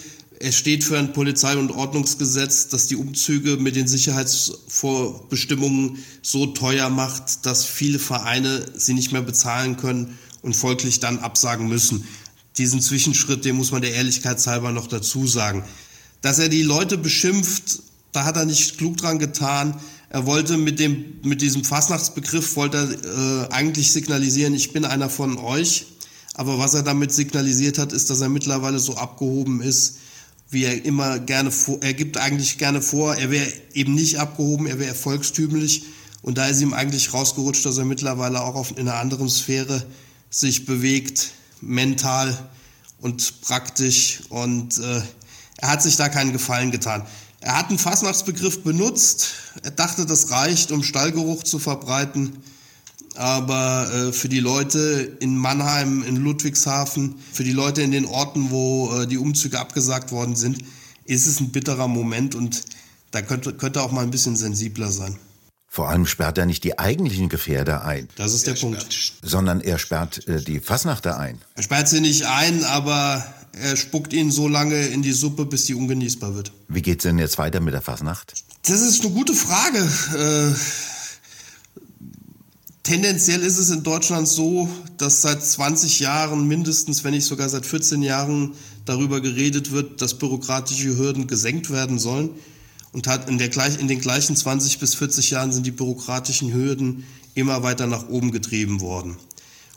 Er 0.41 0.53
steht 0.53 0.85
für 0.85 0.99
ein 0.99 1.13
Polizei- 1.13 1.57
und 1.57 1.73
Ordnungsgesetz, 1.73 2.69
das 2.69 2.87
die 2.87 2.97
Umzüge 2.97 3.57
mit 3.57 3.75
den 3.75 3.89
Sicherheitsvorbestimmungen 3.89 5.99
so 6.23 6.47
teuer 6.47 6.91
macht, 6.91 7.45
dass 7.45 7.65
viele 7.65 7.99
Vereine 7.99 8.65
sie 8.75 8.95
nicht 8.95 9.13
mehr 9.13 9.23
bezahlen 9.23 9.77
können 9.77 10.17
und 10.43 10.55
folglich 10.55 11.01
dann 11.01 11.19
absagen 11.19 11.69
müssen. 11.69 12.07
Diesen 12.59 12.81
Zwischenschritt, 12.81 13.45
den 13.45 13.57
muss 13.57 13.71
man 13.71 13.83
der 13.83 13.95
Ehrlichkeit 13.95 14.45
halber 14.47 14.73
noch 14.73 14.89
dazu 14.89 15.27
sagen. 15.27 15.65
Dass 16.23 16.41
er 16.41 16.49
die 16.49 16.63
Leute 16.63 16.99
beschimpft, 16.99 17.83
da 18.13 18.25
hat 18.25 18.37
er 18.37 18.45
nicht 18.45 18.79
klug 18.79 18.97
dran 18.97 19.21
getan. 19.21 19.75
Er 20.11 20.27
wollte 20.27 20.57
mit 20.57 20.81
dem, 20.81 21.21
mit 21.23 21.41
diesem 21.41 21.65
Fastnachtsbegriff 21.65 22.57
wollte 22.57 22.77
er, 22.79 23.47
äh, 23.47 23.53
eigentlich 23.53 23.93
signalisieren, 23.93 24.55
ich 24.55 24.73
bin 24.73 24.85
einer 24.85 25.09
von 25.09 25.39
euch. 25.39 25.87
Aber 26.35 26.59
was 26.59 26.75
er 26.75 26.83
damit 26.83 27.13
signalisiert 27.13 27.79
hat, 27.79 27.93
ist, 27.93 28.11
dass 28.11 28.21
er 28.21 28.29
mittlerweile 28.29 28.79
so 28.79 28.97
abgehoben 28.97 29.61
ist, 29.61 29.99
wie 30.51 30.65
er 30.65 30.85
immer 30.85 31.19
gerne 31.19 31.51
vor, 31.51 31.79
er 31.83 31.95
gibt 31.95 32.17
eigentlich 32.17 32.59
gerne 32.59 32.81
vor, 32.81 33.15
er 33.15 33.31
wäre 33.31 33.53
eben 33.75 33.95
nicht 33.95 34.19
abgehoben, 34.19 34.67
er 34.67 34.79
wäre 34.79 34.95
volkstümlich. 34.95 35.85
Und 36.23 36.39
da 36.39 36.47
ist 36.47 36.61
ihm 36.61 36.73
eigentlich 36.73 37.13
rausgerutscht, 37.13 37.65
dass 37.67 37.79
er 37.79 37.85
mittlerweile 37.85 38.41
auch 38.41 38.55
auf, 38.55 38.71
in 38.73 38.89
einer 38.89 38.99
anderen 38.99 39.29
Sphäre 39.29 39.85
sich 40.31 40.65
bewegt, 40.65 41.33
mental 41.61 42.37
und 43.01 43.41
praktisch. 43.43 44.21
Und 44.29 44.79
äh, 44.79 45.03
er 45.59 45.69
hat 45.69 45.83
sich 45.83 45.97
da 45.97 46.09
keinen 46.09 46.33
Gefallen 46.33 46.71
getan. 46.71 47.05
Er 47.41 47.57
hat 47.57 47.69
einen 47.69 47.79
Fastnachtsbegriff 47.79 48.63
benutzt. 48.63 49.35
Er 49.63 49.71
dachte, 49.71 50.07
das 50.07 50.31
reicht, 50.31 50.73
um 50.73 50.83
Stallgeruch 50.83 51.45
zu 51.45 51.59
verbreiten. 51.59 52.43
Aber 53.15 53.91
äh, 53.93 54.13
für 54.13 54.29
die 54.29 54.41
Leute 54.41 55.17
in 55.21 55.37
Mannheim, 55.37 56.03
in 56.05 56.17
Ludwigshafen, 56.17 57.17
für 57.33 57.45
die 57.45 57.53
Leute 57.53 57.83
in 57.83 57.91
den 57.91 58.07
Orten, 58.07 58.51
wo 58.51 58.93
äh, 58.95 59.07
die 59.07 59.19
Umzüge 59.19 59.59
abgesagt 59.59 60.13
worden 60.13 60.37
sind, 60.37 60.59
ist 61.05 61.27
es 61.27 61.41
ein 61.41 61.51
bitterer 61.51 61.89
Moment 61.89 62.35
und 62.35 62.63
da 63.11 63.23
könnte, 63.23 63.55
könnte 63.55 63.83
auch 63.83 63.91
mal 63.91 64.03
ein 64.03 64.11
bisschen 64.11 64.37
sensibler 64.37 64.93
sein. 64.93 65.17
Vor 65.69 65.89
allem 65.91 66.07
sperrt 66.07 66.39
er 66.39 66.47
nicht 66.47 66.65
die 66.65 66.79
eigentlichen 66.79 67.29
Gefährder 67.29 67.85
ein. 67.85 68.09
Das 68.17 68.33
ist 68.33 68.47
der 68.47 68.55
Punkt. 68.55 68.87
Sondern 69.23 69.61
er 69.61 69.79
sperrt 69.79 70.27
äh, 70.27 70.43
die 70.43 70.61
Fassnachter 70.61 71.19
ein. 71.19 71.39
Er 71.55 71.63
sperrt 71.63 71.89
sie 71.89 72.01
nicht 72.01 72.25
ein, 72.25 72.65
aber 72.65 73.23
er 73.53 73.77
spuckt 73.77 74.13
ihnen 74.13 74.31
so 74.31 74.49
lange 74.49 74.87
in 74.87 75.03
die 75.03 75.13
Suppe, 75.13 75.45
bis 75.45 75.67
sie 75.67 75.75
ungenießbar 75.75 76.35
wird. 76.35 76.53
Wie 76.69 76.83
geht's 76.83 77.03
denn 77.03 77.19
jetzt 77.19 77.39
weiter 77.39 77.61
mit 77.61 77.75
der 77.75 77.83
Fassnacht? 77.83 78.33
Das 78.63 78.81
ist 78.81 79.05
eine 79.05 79.13
gute 79.13 79.35
Frage. 79.35 79.79
Äh, 80.17 80.55
tendenziell 82.83 83.43
ist 83.43 83.59
es 83.59 83.71
in 83.71 83.83
Deutschland 83.83 84.27
so, 84.27 84.69
dass 84.97 85.23
seit 85.23 85.45
20 85.45 86.01
Jahren 86.01 86.49
mindestens, 86.49 87.05
wenn 87.05 87.13
nicht 87.13 87.27
sogar 87.27 87.49
seit 87.49 87.67
14 87.67 88.03
Jahren 88.03 88.55
darüber 88.85 89.21
geredet 89.21 89.71
wird, 89.71 90.01
dass 90.01 90.19
bürokratische 90.19 90.97
Hürden 90.97 91.27
gesenkt 91.27 91.71
werden 91.71 91.99
sollen. 91.99 92.31
Und 92.93 93.07
hat 93.07 93.29
in, 93.29 93.39
der, 93.39 93.51
in 93.79 93.89
den 93.89 94.01
gleichen 94.01 94.35
20 94.35 94.79
bis 94.79 94.95
40 94.95 95.31
Jahren 95.31 95.53
sind 95.53 95.67
die 95.67 95.71
bürokratischen 95.71 96.53
Hürden 96.53 97.05
immer 97.35 97.63
weiter 97.63 97.87
nach 97.87 98.09
oben 98.09 98.33
getrieben 98.33 98.81
worden. 98.81 99.17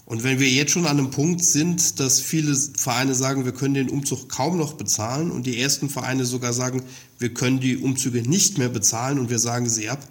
Und 0.06 0.24
wenn 0.24 0.40
wir 0.40 0.50
jetzt 0.50 0.72
schon 0.72 0.86
an 0.88 1.00
einem 1.00 1.12
Punkt 1.12 1.44
sind, 1.44 2.00
dass 2.00 2.20
viele 2.20 2.54
Vereine 2.56 3.16
sagen, 3.16 3.46
wir 3.46 3.54
können 3.54 3.76
den 3.76 3.90
Umzug 3.90 4.28
kaum 4.28 4.58
noch 4.58 4.74
bezahlen 4.74 5.32
und 5.32 5.46
die 5.46 5.60
ersten 5.60 5.90
Vereine 5.90 6.26
sogar 6.26 6.52
sagen, 6.52 6.84
wir 7.18 7.34
können 7.34 7.60
die 7.60 7.78
Umzüge 7.78 8.22
nicht 8.22 8.58
mehr 8.58 8.68
bezahlen 8.68 9.20
und 9.20 9.30
wir 9.30 9.40
sagen 9.40 9.70
sie 9.70 9.90
ab, 9.90 10.06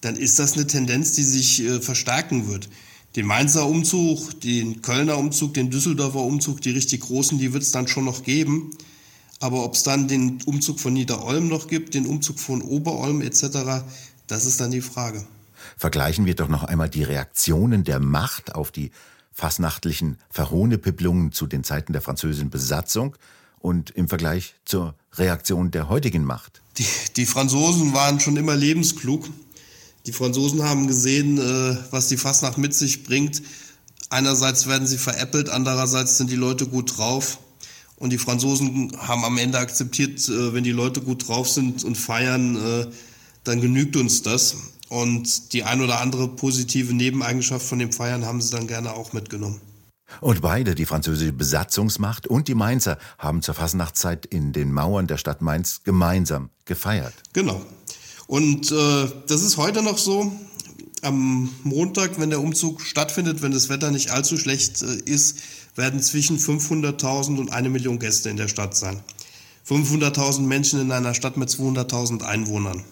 dann 0.00 0.16
ist 0.16 0.38
das 0.38 0.54
eine 0.54 0.66
Tendenz, 0.66 1.12
die 1.12 1.22
sich 1.22 1.62
äh, 1.62 1.80
verstärken 1.80 2.48
wird. 2.48 2.68
Den 3.16 3.26
Mainzer 3.26 3.66
Umzug, 3.66 4.40
den 4.40 4.82
Kölner 4.82 5.18
Umzug, 5.18 5.54
den 5.54 5.70
Düsseldorfer 5.70 6.20
Umzug, 6.20 6.60
die 6.60 6.70
richtig 6.70 7.00
großen, 7.00 7.38
die 7.38 7.52
wird 7.52 7.62
es 7.62 7.70
dann 7.70 7.88
schon 7.88 8.04
noch 8.04 8.22
geben. 8.24 8.70
Aber 9.40 9.64
ob 9.64 9.74
es 9.74 9.82
dann 9.82 10.06
den 10.06 10.40
Umzug 10.44 10.78
von 10.78 10.92
Niederolm 10.92 11.48
noch 11.48 11.66
gibt, 11.66 11.94
den 11.94 12.06
Umzug 12.06 12.38
von 12.38 12.62
Oberolm 12.62 13.22
etc., 13.22 13.82
das 14.26 14.44
ist 14.44 14.60
dann 14.60 14.70
die 14.70 14.82
Frage. 14.82 15.26
Vergleichen 15.76 16.26
wir 16.26 16.34
doch 16.34 16.48
noch 16.48 16.62
einmal 16.62 16.88
die 16.88 17.02
Reaktionen 17.02 17.82
der 17.82 17.98
Macht 17.98 18.54
auf 18.54 18.70
die 18.70 18.92
fasnachtlichen 19.32 20.18
Verhohnepipplungen 20.30 21.32
zu 21.32 21.46
den 21.46 21.64
Zeiten 21.64 21.92
der 21.92 22.02
französischen 22.02 22.50
Besatzung 22.50 23.16
und 23.58 23.90
im 23.90 24.08
Vergleich 24.08 24.54
zur 24.64 24.94
Reaktion 25.14 25.70
der 25.70 25.88
heutigen 25.88 26.24
Macht. 26.24 26.60
Die, 26.76 26.86
die 27.16 27.26
Franzosen 27.26 27.94
waren 27.94 28.20
schon 28.20 28.36
immer 28.36 28.56
lebensklug. 28.56 29.28
Die 30.06 30.12
Franzosen 30.12 30.62
haben 30.62 30.86
gesehen, 30.86 31.38
äh, 31.38 31.76
was 31.90 32.08
die 32.08 32.16
Fasnacht 32.16 32.58
mit 32.58 32.74
sich 32.74 33.04
bringt. 33.04 33.42
Einerseits 34.08 34.66
werden 34.66 34.86
sie 34.86 34.98
veräppelt, 34.98 35.48
andererseits 35.48 36.18
sind 36.18 36.30
die 36.30 36.36
Leute 36.36 36.66
gut 36.66 36.96
drauf. 36.96 37.38
Und 38.00 38.10
die 38.10 38.18
Franzosen 38.18 38.92
haben 38.98 39.24
am 39.24 39.36
Ende 39.36 39.58
akzeptiert, 39.58 40.26
äh, 40.28 40.54
wenn 40.54 40.64
die 40.64 40.72
Leute 40.72 41.02
gut 41.02 41.28
drauf 41.28 41.48
sind 41.48 41.84
und 41.84 41.96
feiern, 41.96 42.56
äh, 42.56 42.86
dann 43.44 43.60
genügt 43.60 43.94
uns 43.94 44.22
das. 44.22 44.56
Und 44.88 45.52
die 45.52 45.62
ein 45.62 45.82
oder 45.82 46.00
andere 46.00 46.26
positive 46.26 46.94
Nebeneigenschaft 46.94 47.64
von 47.64 47.78
dem 47.78 47.92
Feiern 47.92 48.24
haben 48.24 48.40
sie 48.40 48.50
dann 48.50 48.66
gerne 48.66 48.94
auch 48.94 49.12
mitgenommen. 49.12 49.60
Und 50.20 50.40
beide, 50.40 50.74
die 50.74 50.86
französische 50.86 51.32
Besatzungsmacht 51.32 52.26
und 52.26 52.48
die 52.48 52.54
Mainzer, 52.54 52.98
haben 53.18 53.42
zur 53.42 53.54
Fasnachtszeit 53.54 54.26
in 54.26 54.52
den 54.52 54.72
Mauern 54.72 55.06
der 55.06 55.18
Stadt 55.18 55.42
Mainz 55.42 55.82
gemeinsam 55.84 56.48
gefeiert. 56.64 57.14
Genau. 57.34 57.60
Und 58.26 58.72
äh, 58.72 59.08
das 59.28 59.42
ist 59.42 59.58
heute 59.58 59.82
noch 59.82 59.98
so. 59.98 60.32
Am 61.02 61.50
Montag, 61.64 62.18
wenn 62.18 62.30
der 62.30 62.40
Umzug 62.40 62.80
stattfindet, 62.80 63.42
wenn 63.42 63.52
das 63.52 63.68
Wetter 63.68 63.90
nicht 63.90 64.10
allzu 64.10 64.36
schlecht 64.38 64.82
äh, 64.82 64.96
ist, 65.04 65.38
werden 65.76 66.02
zwischen 66.02 66.38
500.000 66.38 67.38
und 67.38 67.52
eine 67.52 67.68
Million 67.68 67.98
Gäste 67.98 68.30
in 68.30 68.36
der 68.36 68.48
Stadt 68.48 68.76
sein. 68.76 69.02
500.000 69.68 70.40
Menschen 70.40 70.80
in 70.80 70.92
einer 70.92 71.14
Stadt 71.14 71.36
mit 71.36 71.48
200.000 71.48 72.22
Einwohnern. 72.22 72.84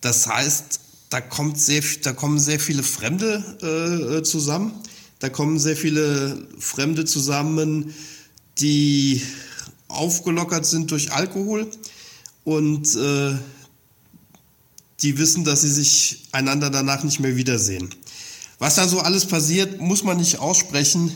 Das 0.00 0.26
heißt, 0.26 0.80
da, 1.10 1.20
kommt 1.20 1.60
sehr, 1.60 1.82
da 2.02 2.12
kommen 2.12 2.38
sehr 2.38 2.58
viele 2.58 2.82
Fremde 2.82 4.18
äh, 4.18 4.22
zusammen. 4.22 4.72
Da 5.20 5.28
kommen 5.28 5.60
sehr 5.60 5.76
viele 5.76 6.48
Fremde 6.58 7.04
zusammen, 7.04 7.94
die 8.58 9.22
aufgelockert 9.86 10.66
sind 10.66 10.90
durch 10.90 11.12
Alkohol 11.12 11.70
und 12.44 12.96
äh, 12.96 13.36
die 15.00 15.18
wissen, 15.18 15.44
dass 15.44 15.60
sie 15.60 15.70
sich 15.70 16.24
einander 16.32 16.70
danach 16.70 17.04
nicht 17.04 17.20
mehr 17.20 17.36
wiedersehen. 17.36 17.90
Was 18.58 18.76
da 18.76 18.88
so 18.88 19.00
alles 19.00 19.26
passiert, 19.26 19.80
muss 19.80 20.02
man 20.02 20.16
nicht 20.16 20.38
aussprechen. 20.38 21.14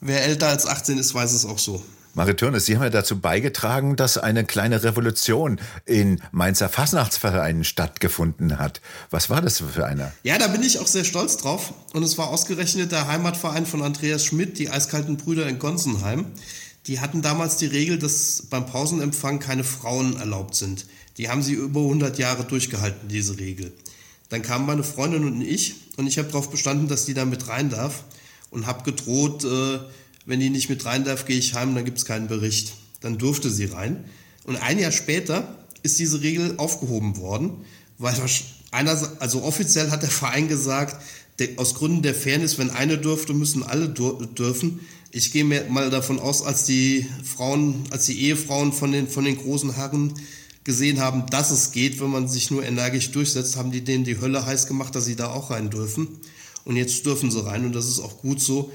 Wer 0.00 0.24
älter 0.24 0.48
als 0.48 0.66
18 0.66 0.98
ist, 0.98 1.14
weiß 1.14 1.32
es 1.32 1.44
auch 1.44 1.58
so. 1.58 1.82
Mariturnes, 2.16 2.66
Sie 2.66 2.76
haben 2.76 2.84
ja 2.84 2.90
dazu 2.90 3.18
beigetragen, 3.18 3.96
dass 3.96 4.18
eine 4.18 4.44
kleine 4.44 4.84
Revolution 4.84 5.60
in 5.84 6.22
Mainzer 6.30 6.68
Fasnachtsvereinen 6.68 7.64
stattgefunden 7.64 8.58
hat. 8.58 8.80
Was 9.10 9.30
war 9.30 9.42
das 9.42 9.58
für 9.60 9.84
einer? 9.84 10.12
Ja, 10.22 10.38
da 10.38 10.46
bin 10.46 10.62
ich 10.62 10.78
auch 10.78 10.86
sehr 10.86 11.02
stolz 11.02 11.36
drauf. 11.36 11.74
Und 11.92 12.04
es 12.04 12.16
war 12.16 12.28
ausgerechnet 12.28 12.92
der 12.92 13.08
Heimatverein 13.08 13.66
von 13.66 13.82
Andreas 13.82 14.24
Schmidt, 14.24 14.58
die 14.58 14.70
Eiskalten 14.70 15.16
Brüder 15.16 15.48
in 15.48 15.58
Gonsenheim. 15.58 16.26
Die 16.86 17.00
hatten 17.00 17.20
damals 17.20 17.56
die 17.56 17.66
Regel, 17.66 17.98
dass 17.98 18.44
beim 18.48 18.66
Pausenempfang 18.66 19.40
keine 19.40 19.64
Frauen 19.64 20.16
erlaubt 20.16 20.54
sind. 20.54 20.86
Die 21.18 21.28
haben 21.28 21.42
sie 21.42 21.54
über 21.54 21.80
100 21.80 22.18
Jahre 22.18 22.44
durchgehalten, 22.44 23.08
diese 23.08 23.38
Regel. 23.38 23.72
Dann 24.28 24.42
kamen 24.42 24.66
meine 24.66 24.84
Freundin 24.84 25.24
und 25.24 25.40
ich 25.40 25.74
und 25.96 26.06
ich 26.06 26.18
habe 26.18 26.28
darauf 26.28 26.50
bestanden, 26.50 26.86
dass 26.86 27.06
die 27.06 27.14
da 27.14 27.24
mit 27.24 27.48
rein 27.48 27.70
darf 27.70 28.04
und 28.54 28.66
habe 28.66 28.84
gedroht, 28.84 29.44
äh, 29.44 29.80
wenn 30.26 30.40
die 30.40 30.50
nicht 30.50 30.70
mit 30.70 30.84
rein 30.84 31.04
darf, 31.04 31.26
gehe 31.26 31.38
ich 31.38 31.54
heim, 31.54 31.74
dann 31.74 31.84
gibt 31.84 31.98
es 31.98 32.04
keinen 32.04 32.28
Bericht. 32.28 32.72
Dann 33.00 33.18
durfte 33.18 33.50
sie 33.50 33.66
rein. 33.66 34.04
Und 34.44 34.56
ein 34.56 34.78
Jahr 34.78 34.92
später 34.92 35.58
ist 35.82 35.98
diese 35.98 36.22
Regel 36.22 36.54
aufgehoben 36.56 37.18
worden, 37.18 37.50
weil 37.98 38.14
einer, 38.70 38.96
also 39.20 39.42
offiziell 39.42 39.90
hat 39.90 40.02
der 40.02 40.10
Verein 40.10 40.48
gesagt, 40.48 40.96
der, 41.38 41.48
aus 41.56 41.74
Gründen 41.74 42.02
der 42.02 42.14
Fairness, 42.14 42.58
wenn 42.58 42.70
eine 42.70 42.96
dürfte, 42.96 43.34
müssen 43.34 43.62
alle 43.62 43.88
dürfen. 43.88 44.80
Ich 45.10 45.32
gehe 45.32 45.44
mal 45.44 45.90
davon 45.90 46.18
aus, 46.18 46.42
als 46.42 46.64
die 46.64 47.06
Frauen, 47.22 47.84
als 47.90 48.06
die 48.06 48.20
Ehefrauen 48.20 48.72
von 48.72 48.92
den, 48.92 49.08
von 49.08 49.24
den 49.24 49.36
großen 49.36 49.74
Herren 49.74 50.14
gesehen 50.64 51.00
haben, 51.00 51.26
dass 51.26 51.50
es 51.50 51.72
geht, 51.72 52.00
wenn 52.00 52.10
man 52.10 52.26
sich 52.26 52.50
nur 52.50 52.64
energisch 52.64 53.10
durchsetzt, 53.10 53.56
haben 53.56 53.70
die 53.70 53.82
denen 53.82 54.04
die 54.04 54.20
Hölle 54.20 54.46
heiß 54.46 54.66
gemacht, 54.66 54.94
dass 54.94 55.04
sie 55.04 55.16
da 55.16 55.28
auch 55.28 55.50
rein 55.50 55.70
dürfen. 55.70 56.08
Und 56.64 56.76
jetzt 56.76 57.04
dürfen 57.04 57.30
sie 57.30 57.44
rein 57.44 57.64
und 57.64 57.74
das 57.74 57.86
ist 57.86 58.00
auch 58.00 58.18
gut 58.18 58.40
so. 58.40 58.72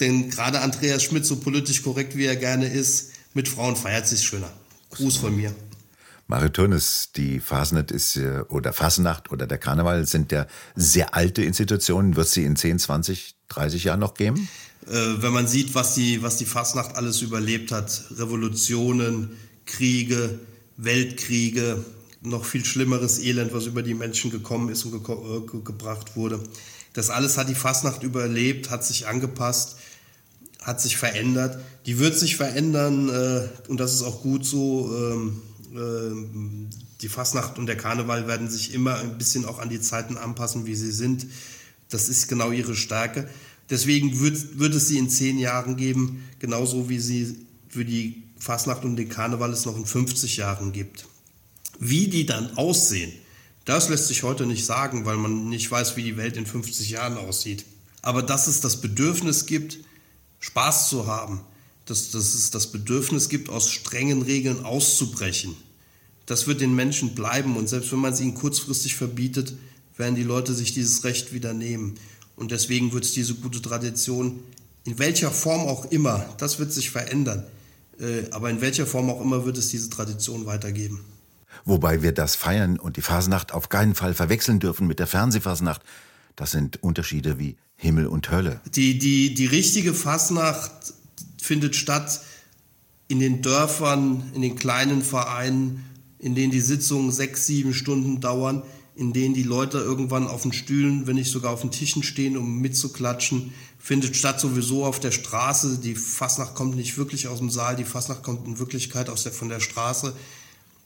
Denn 0.00 0.30
gerade 0.30 0.60
Andreas 0.60 1.02
Schmidt, 1.02 1.26
so 1.26 1.36
politisch 1.36 1.82
korrekt 1.82 2.16
wie 2.16 2.24
er 2.24 2.36
gerne 2.36 2.66
ist, 2.66 3.10
mit 3.34 3.48
Frauen 3.48 3.76
feiert 3.76 4.06
sich 4.08 4.22
schöner. 4.22 4.52
Gruß 4.90 5.16
von 5.16 5.36
mir. 5.36 5.54
Maritonis, 6.26 7.10
die 7.14 7.40
Fasnet 7.40 7.90
ist, 7.90 8.18
oder 8.48 8.72
Fasnacht 8.72 9.30
oder 9.32 9.46
der 9.46 9.58
Karneval 9.58 10.06
sind 10.06 10.32
ja 10.32 10.46
sehr 10.74 11.14
alte 11.14 11.42
Institutionen. 11.42 12.16
Wird 12.16 12.28
sie 12.28 12.44
in 12.44 12.56
10, 12.56 12.78
20, 12.78 13.34
30 13.48 13.84
Jahren 13.84 14.00
noch 14.00 14.14
geben? 14.14 14.48
Äh, 14.86 15.22
wenn 15.22 15.32
man 15.32 15.46
sieht, 15.46 15.74
was 15.74 15.94
die, 15.94 16.22
was 16.22 16.36
die 16.36 16.46
Fasnacht 16.46 16.96
alles 16.96 17.22
überlebt 17.22 17.70
hat, 17.70 18.04
Revolutionen, 18.16 19.36
Kriege, 19.66 20.40
Weltkriege, 20.76 21.84
noch 22.22 22.44
viel 22.44 22.64
schlimmeres 22.64 23.18
Elend, 23.18 23.52
was 23.52 23.66
über 23.66 23.82
die 23.82 23.94
Menschen 23.94 24.30
gekommen 24.30 24.68
ist 24.70 24.84
und 24.84 25.04
ge 25.04 25.14
äh, 25.14 25.62
gebracht 25.62 26.16
wurde. 26.16 26.40
Das 26.92 27.10
alles 27.10 27.38
hat 27.38 27.48
die 27.48 27.54
Fasnacht 27.54 28.02
überlebt, 28.02 28.70
hat 28.70 28.84
sich 28.84 29.06
angepasst, 29.06 29.76
hat 30.60 30.80
sich 30.80 30.96
verändert. 30.96 31.58
Die 31.86 31.98
wird 31.98 32.18
sich 32.18 32.36
verändern 32.36 33.08
äh, 33.08 33.48
und 33.68 33.80
das 33.80 33.94
ist 33.94 34.02
auch 34.02 34.22
gut 34.22 34.44
so. 34.44 34.94
Ähm, 34.94 35.42
äh, 35.74 36.82
die 37.00 37.08
Fasnacht 37.08 37.58
und 37.58 37.66
der 37.66 37.76
Karneval 37.76 38.28
werden 38.28 38.48
sich 38.48 38.72
immer 38.74 38.96
ein 38.96 39.18
bisschen 39.18 39.44
auch 39.44 39.58
an 39.58 39.68
die 39.68 39.80
Zeiten 39.80 40.16
anpassen, 40.16 40.66
wie 40.66 40.76
sie 40.76 40.92
sind. 40.92 41.26
Das 41.88 42.08
ist 42.08 42.28
genau 42.28 42.52
ihre 42.52 42.76
Stärke. 42.76 43.28
Deswegen 43.70 44.20
wird, 44.20 44.58
wird 44.58 44.74
es 44.74 44.88
sie 44.88 44.98
in 44.98 45.10
zehn 45.10 45.38
Jahren 45.38 45.76
geben, 45.76 46.24
genauso 46.38 46.88
wie 46.88 47.00
sie 47.00 47.36
für 47.68 47.84
die 47.84 48.22
Fasnacht 48.38 48.84
und 48.84 48.96
den 48.96 49.08
Karneval 49.08 49.52
es 49.52 49.66
noch 49.66 49.76
in 49.76 49.86
50 49.86 50.36
Jahren 50.36 50.72
gibt. 50.72 51.06
Wie 51.78 52.08
die 52.08 52.26
dann 52.26 52.56
aussehen, 52.56 53.12
das 53.64 53.88
lässt 53.88 54.08
sich 54.08 54.22
heute 54.22 54.46
nicht 54.46 54.64
sagen, 54.64 55.04
weil 55.04 55.16
man 55.16 55.48
nicht 55.48 55.70
weiß, 55.70 55.96
wie 55.96 56.02
die 56.02 56.16
Welt 56.16 56.36
in 56.36 56.46
50 56.46 56.90
Jahren 56.90 57.16
aussieht. 57.16 57.64
Aber 58.02 58.22
dass 58.22 58.48
es 58.48 58.60
das 58.60 58.80
Bedürfnis 58.80 59.46
gibt, 59.46 59.78
Spaß 60.40 60.88
zu 60.88 61.06
haben, 61.06 61.40
dass, 61.86 62.10
dass 62.10 62.34
es 62.34 62.50
das 62.50 62.68
Bedürfnis 62.68 63.28
gibt, 63.28 63.48
aus 63.48 63.70
strengen 63.70 64.22
Regeln 64.22 64.64
auszubrechen, 64.64 65.56
das 66.26 66.46
wird 66.46 66.60
den 66.60 66.74
Menschen 66.74 67.14
bleiben. 67.14 67.56
Und 67.56 67.68
selbst 67.68 67.92
wenn 67.92 67.98
man 67.98 68.12
es 68.12 68.20
ihnen 68.20 68.34
kurzfristig 68.34 68.96
verbietet, 68.96 69.54
werden 69.96 70.14
die 70.14 70.22
Leute 70.22 70.54
sich 70.54 70.74
dieses 70.74 71.04
Recht 71.04 71.32
wieder 71.32 71.52
nehmen. 71.52 71.94
Und 72.36 72.50
deswegen 72.50 72.92
wird 72.92 73.04
es 73.04 73.12
diese 73.12 73.34
gute 73.34 73.60
Tradition, 73.60 74.40
in 74.84 74.98
welcher 74.98 75.30
Form 75.30 75.68
auch 75.68 75.90
immer, 75.92 76.34
das 76.38 76.58
wird 76.58 76.72
sich 76.72 76.90
verändern. 76.90 77.44
Äh, 78.00 78.24
aber 78.30 78.50
in 78.50 78.60
welcher 78.60 78.86
Form 78.86 79.10
auch 79.10 79.20
immer 79.20 79.44
wird 79.44 79.58
es 79.58 79.68
diese 79.68 79.90
Tradition 79.90 80.46
weitergeben. 80.46 81.00
Wobei 81.64 82.02
wir 82.02 82.12
das 82.12 82.36
Feiern 82.36 82.78
und 82.78 82.96
die 82.96 83.02
Fasnacht 83.02 83.52
auf 83.52 83.68
keinen 83.68 83.94
Fall 83.94 84.14
verwechseln 84.14 84.60
dürfen 84.60 84.86
mit 84.86 84.98
der 84.98 85.06
Fernsehfasnacht. 85.06 85.82
Das 86.36 86.50
sind 86.50 86.82
Unterschiede 86.82 87.38
wie 87.38 87.56
Himmel 87.76 88.06
und 88.06 88.30
Hölle. 88.30 88.60
Die, 88.74 88.98
die, 88.98 89.34
die 89.34 89.46
richtige 89.46 89.94
Fasnacht 89.94 90.72
findet 91.40 91.76
statt 91.76 92.20
in 93.08 93.20
den 93.20 93.42
Dörfern, 93.42 94.30
in 94.34 94.42
den 94.42 94.56
kleinen 94.56 95.02
Vereinen, 95.02 95.84
in 96.18 96.34
denen 96.34 96.52
die 96.52 96.60
Sitzungen 96.60 97.10
sechs, 97.10 97.46
sieben 97.46 97.74
Stunden 97.74 98.20
dauern, 98.20 98.62
in 98.94 99.12
denen 99.12 99.34
die 99.34 99.42
Leute 99.42 99.78
irgendwann 99.78 100.26
auf 100.26 100.42
den 100.42 100.52
Stühlen, 100.52 101.06
wenn 101.06 101.16
nicht 101.16 101.30
sogar 101.30 101.52
auf 101.52 101.62
den 101.62 101.70
Tischen 101.70 102.02
stehen, 102.02 102.36
um 102.36 102.60
mitzuklatschen, 102.60 103.52
findet 103.78 104.16
statt 104.16 104.38
sowieso 104.38 104.84
auf 104.84 105.00
der 105.00 105.10
Straße. 105.10 105.78
Die 105.78 105.94
Fasnacht 105.94 106.54
kommt 106.54 106.76
nicht 106.76 106.96
wirklich 106.96 107.26
aus 107.26 107.38
dem 107.38 107.50
Saal, 107.50 107.74
die 107.74 107.84
Fasnacht 107.84 108.22
kommt 108.22 108.46
in 108.46 108.58
Wirklichkeit 108.58 109.08
aus 109.08 109.24
der, 109.24 109.32
von 109.32 109.48
der 109.48 109.60
Straße 109.60 110.14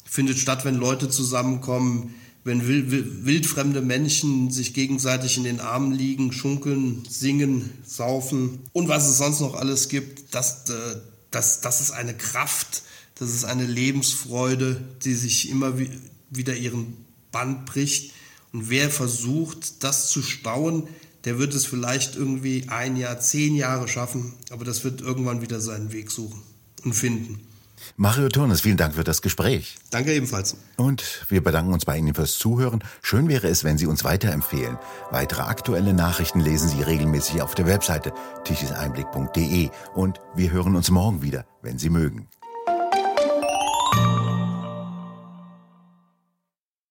findet 0.08 0.38
statt, 0.38 0.64
wenn 0.64 0.76
Leute 0.76 1.08
zusammenkommen, 1.08 2.14
wenn 2.44 2.66
wildfremde 2.66 3.82
Menschen 3.82 4.52
sich 4.52 4.72
gegenseitig 4.72 5.36
in 5.36 5.42
den 5.42 5.58
Armen 5.58 5.90
liegen, 5.90 6.32
schunkeln, 6.32 7.04
singen, 7.08 7.72
saufen 7.84 8.60
und 8.72 8.86
was 8.86 9.08
es 9.08 9.18
sonst 9.18 9.40
noch 9.40 9.54
alles 9.54 9.88
gibt, 9.88 10.32
das, 10.32 10.70
äh, 10.70 11.00
das, 11.32 11.60
das 11.60 11.80
ist 11.80 11.90
eine 11.90 12.16
Kraft, 12.16 12.84
das 13.16 13.34
ist 13.34 13.44
eine 13.44 13.66
Lebensfreude, 13.66 14.80
die 15.04 15.14
sich 15.14 15.50
immer 15.50 15.74
wieder 16.30 16.54
ihren 16.54 16.96
Band 17.32 17.66
bricht. 17.66 18.12
Und 18.52 18.70
wer 18.70 18.90
versucht, 18.90 19.82
das 19.82 20.10
zu 20.10 20.22
stauen, 20.22 20.84
der 21.24 21.40
wird 21.40 21.52
es 21.52 21.66
vielleicht 21.66 22.14
irgendwie 22.14 22.68
ein 22.68 22.96
Jahr, 22.96 23.18
zehn 23.18 23.56
Jahre 23.56 23.88
schaffen, 23.88 24.34
aber 24.50 24.64
das 24.64 24.84
wird 24.84 25.00
irgendwann 25.00 25.42
wieder 25.42 25.60
seinen 25.60 25.92
Weg 25.92 26.12
suchen 26.12 26.40
und 26.84 26.92
finden. 26.92 27.40
Mario 27.96 28.28
Turnes, 28.28 28.60
vielen 28.60 28.76
Dank 28.76 28.94
für 28.94 29.04
das 29.04 29.22
Gespräch. 29.22 29.76
Danke 29.90 30.12
ebenfalls. 30.12 30.56
Und 30.76 31.24
wir 31.28 31.42
bedanken 31.42 31.72
uns 31.72 31.84
bei 31.84 31.96
Ihnen 31.96 32.14
fürs 32.14 32.38
Zuhören. 32.38 32.82
Schön 33.02 33.28
wäre 33.28 33.48
es, 33.48 33.64
wenn 33.64 33.78
Sie 33.78 33.86
uns 33.86 34.04
weiterempfehlen. 34.04 34.78
Weitere 35.10 35.42
aktuelle 35.42 35.94
Nachrichten 35.94 36.40
lesen 36.40 36.68
Sie 36.68 36.82
regelmäßig 36.82 37.42
auf 37.42 37.54
der 37.54 37.66
Webseite 37.66 38.12
tischeseinblick.de 38.44 39.70
und 39.94 40.20
wir 40.34 40.50
hören 40.50 40.76
uns 40.76 40.90
morgen 40.90 41.22
wieder, 41.22 41.46
wenn 41.62 41.78
Sie 41.78 41.90
mögen. 41.90 42.28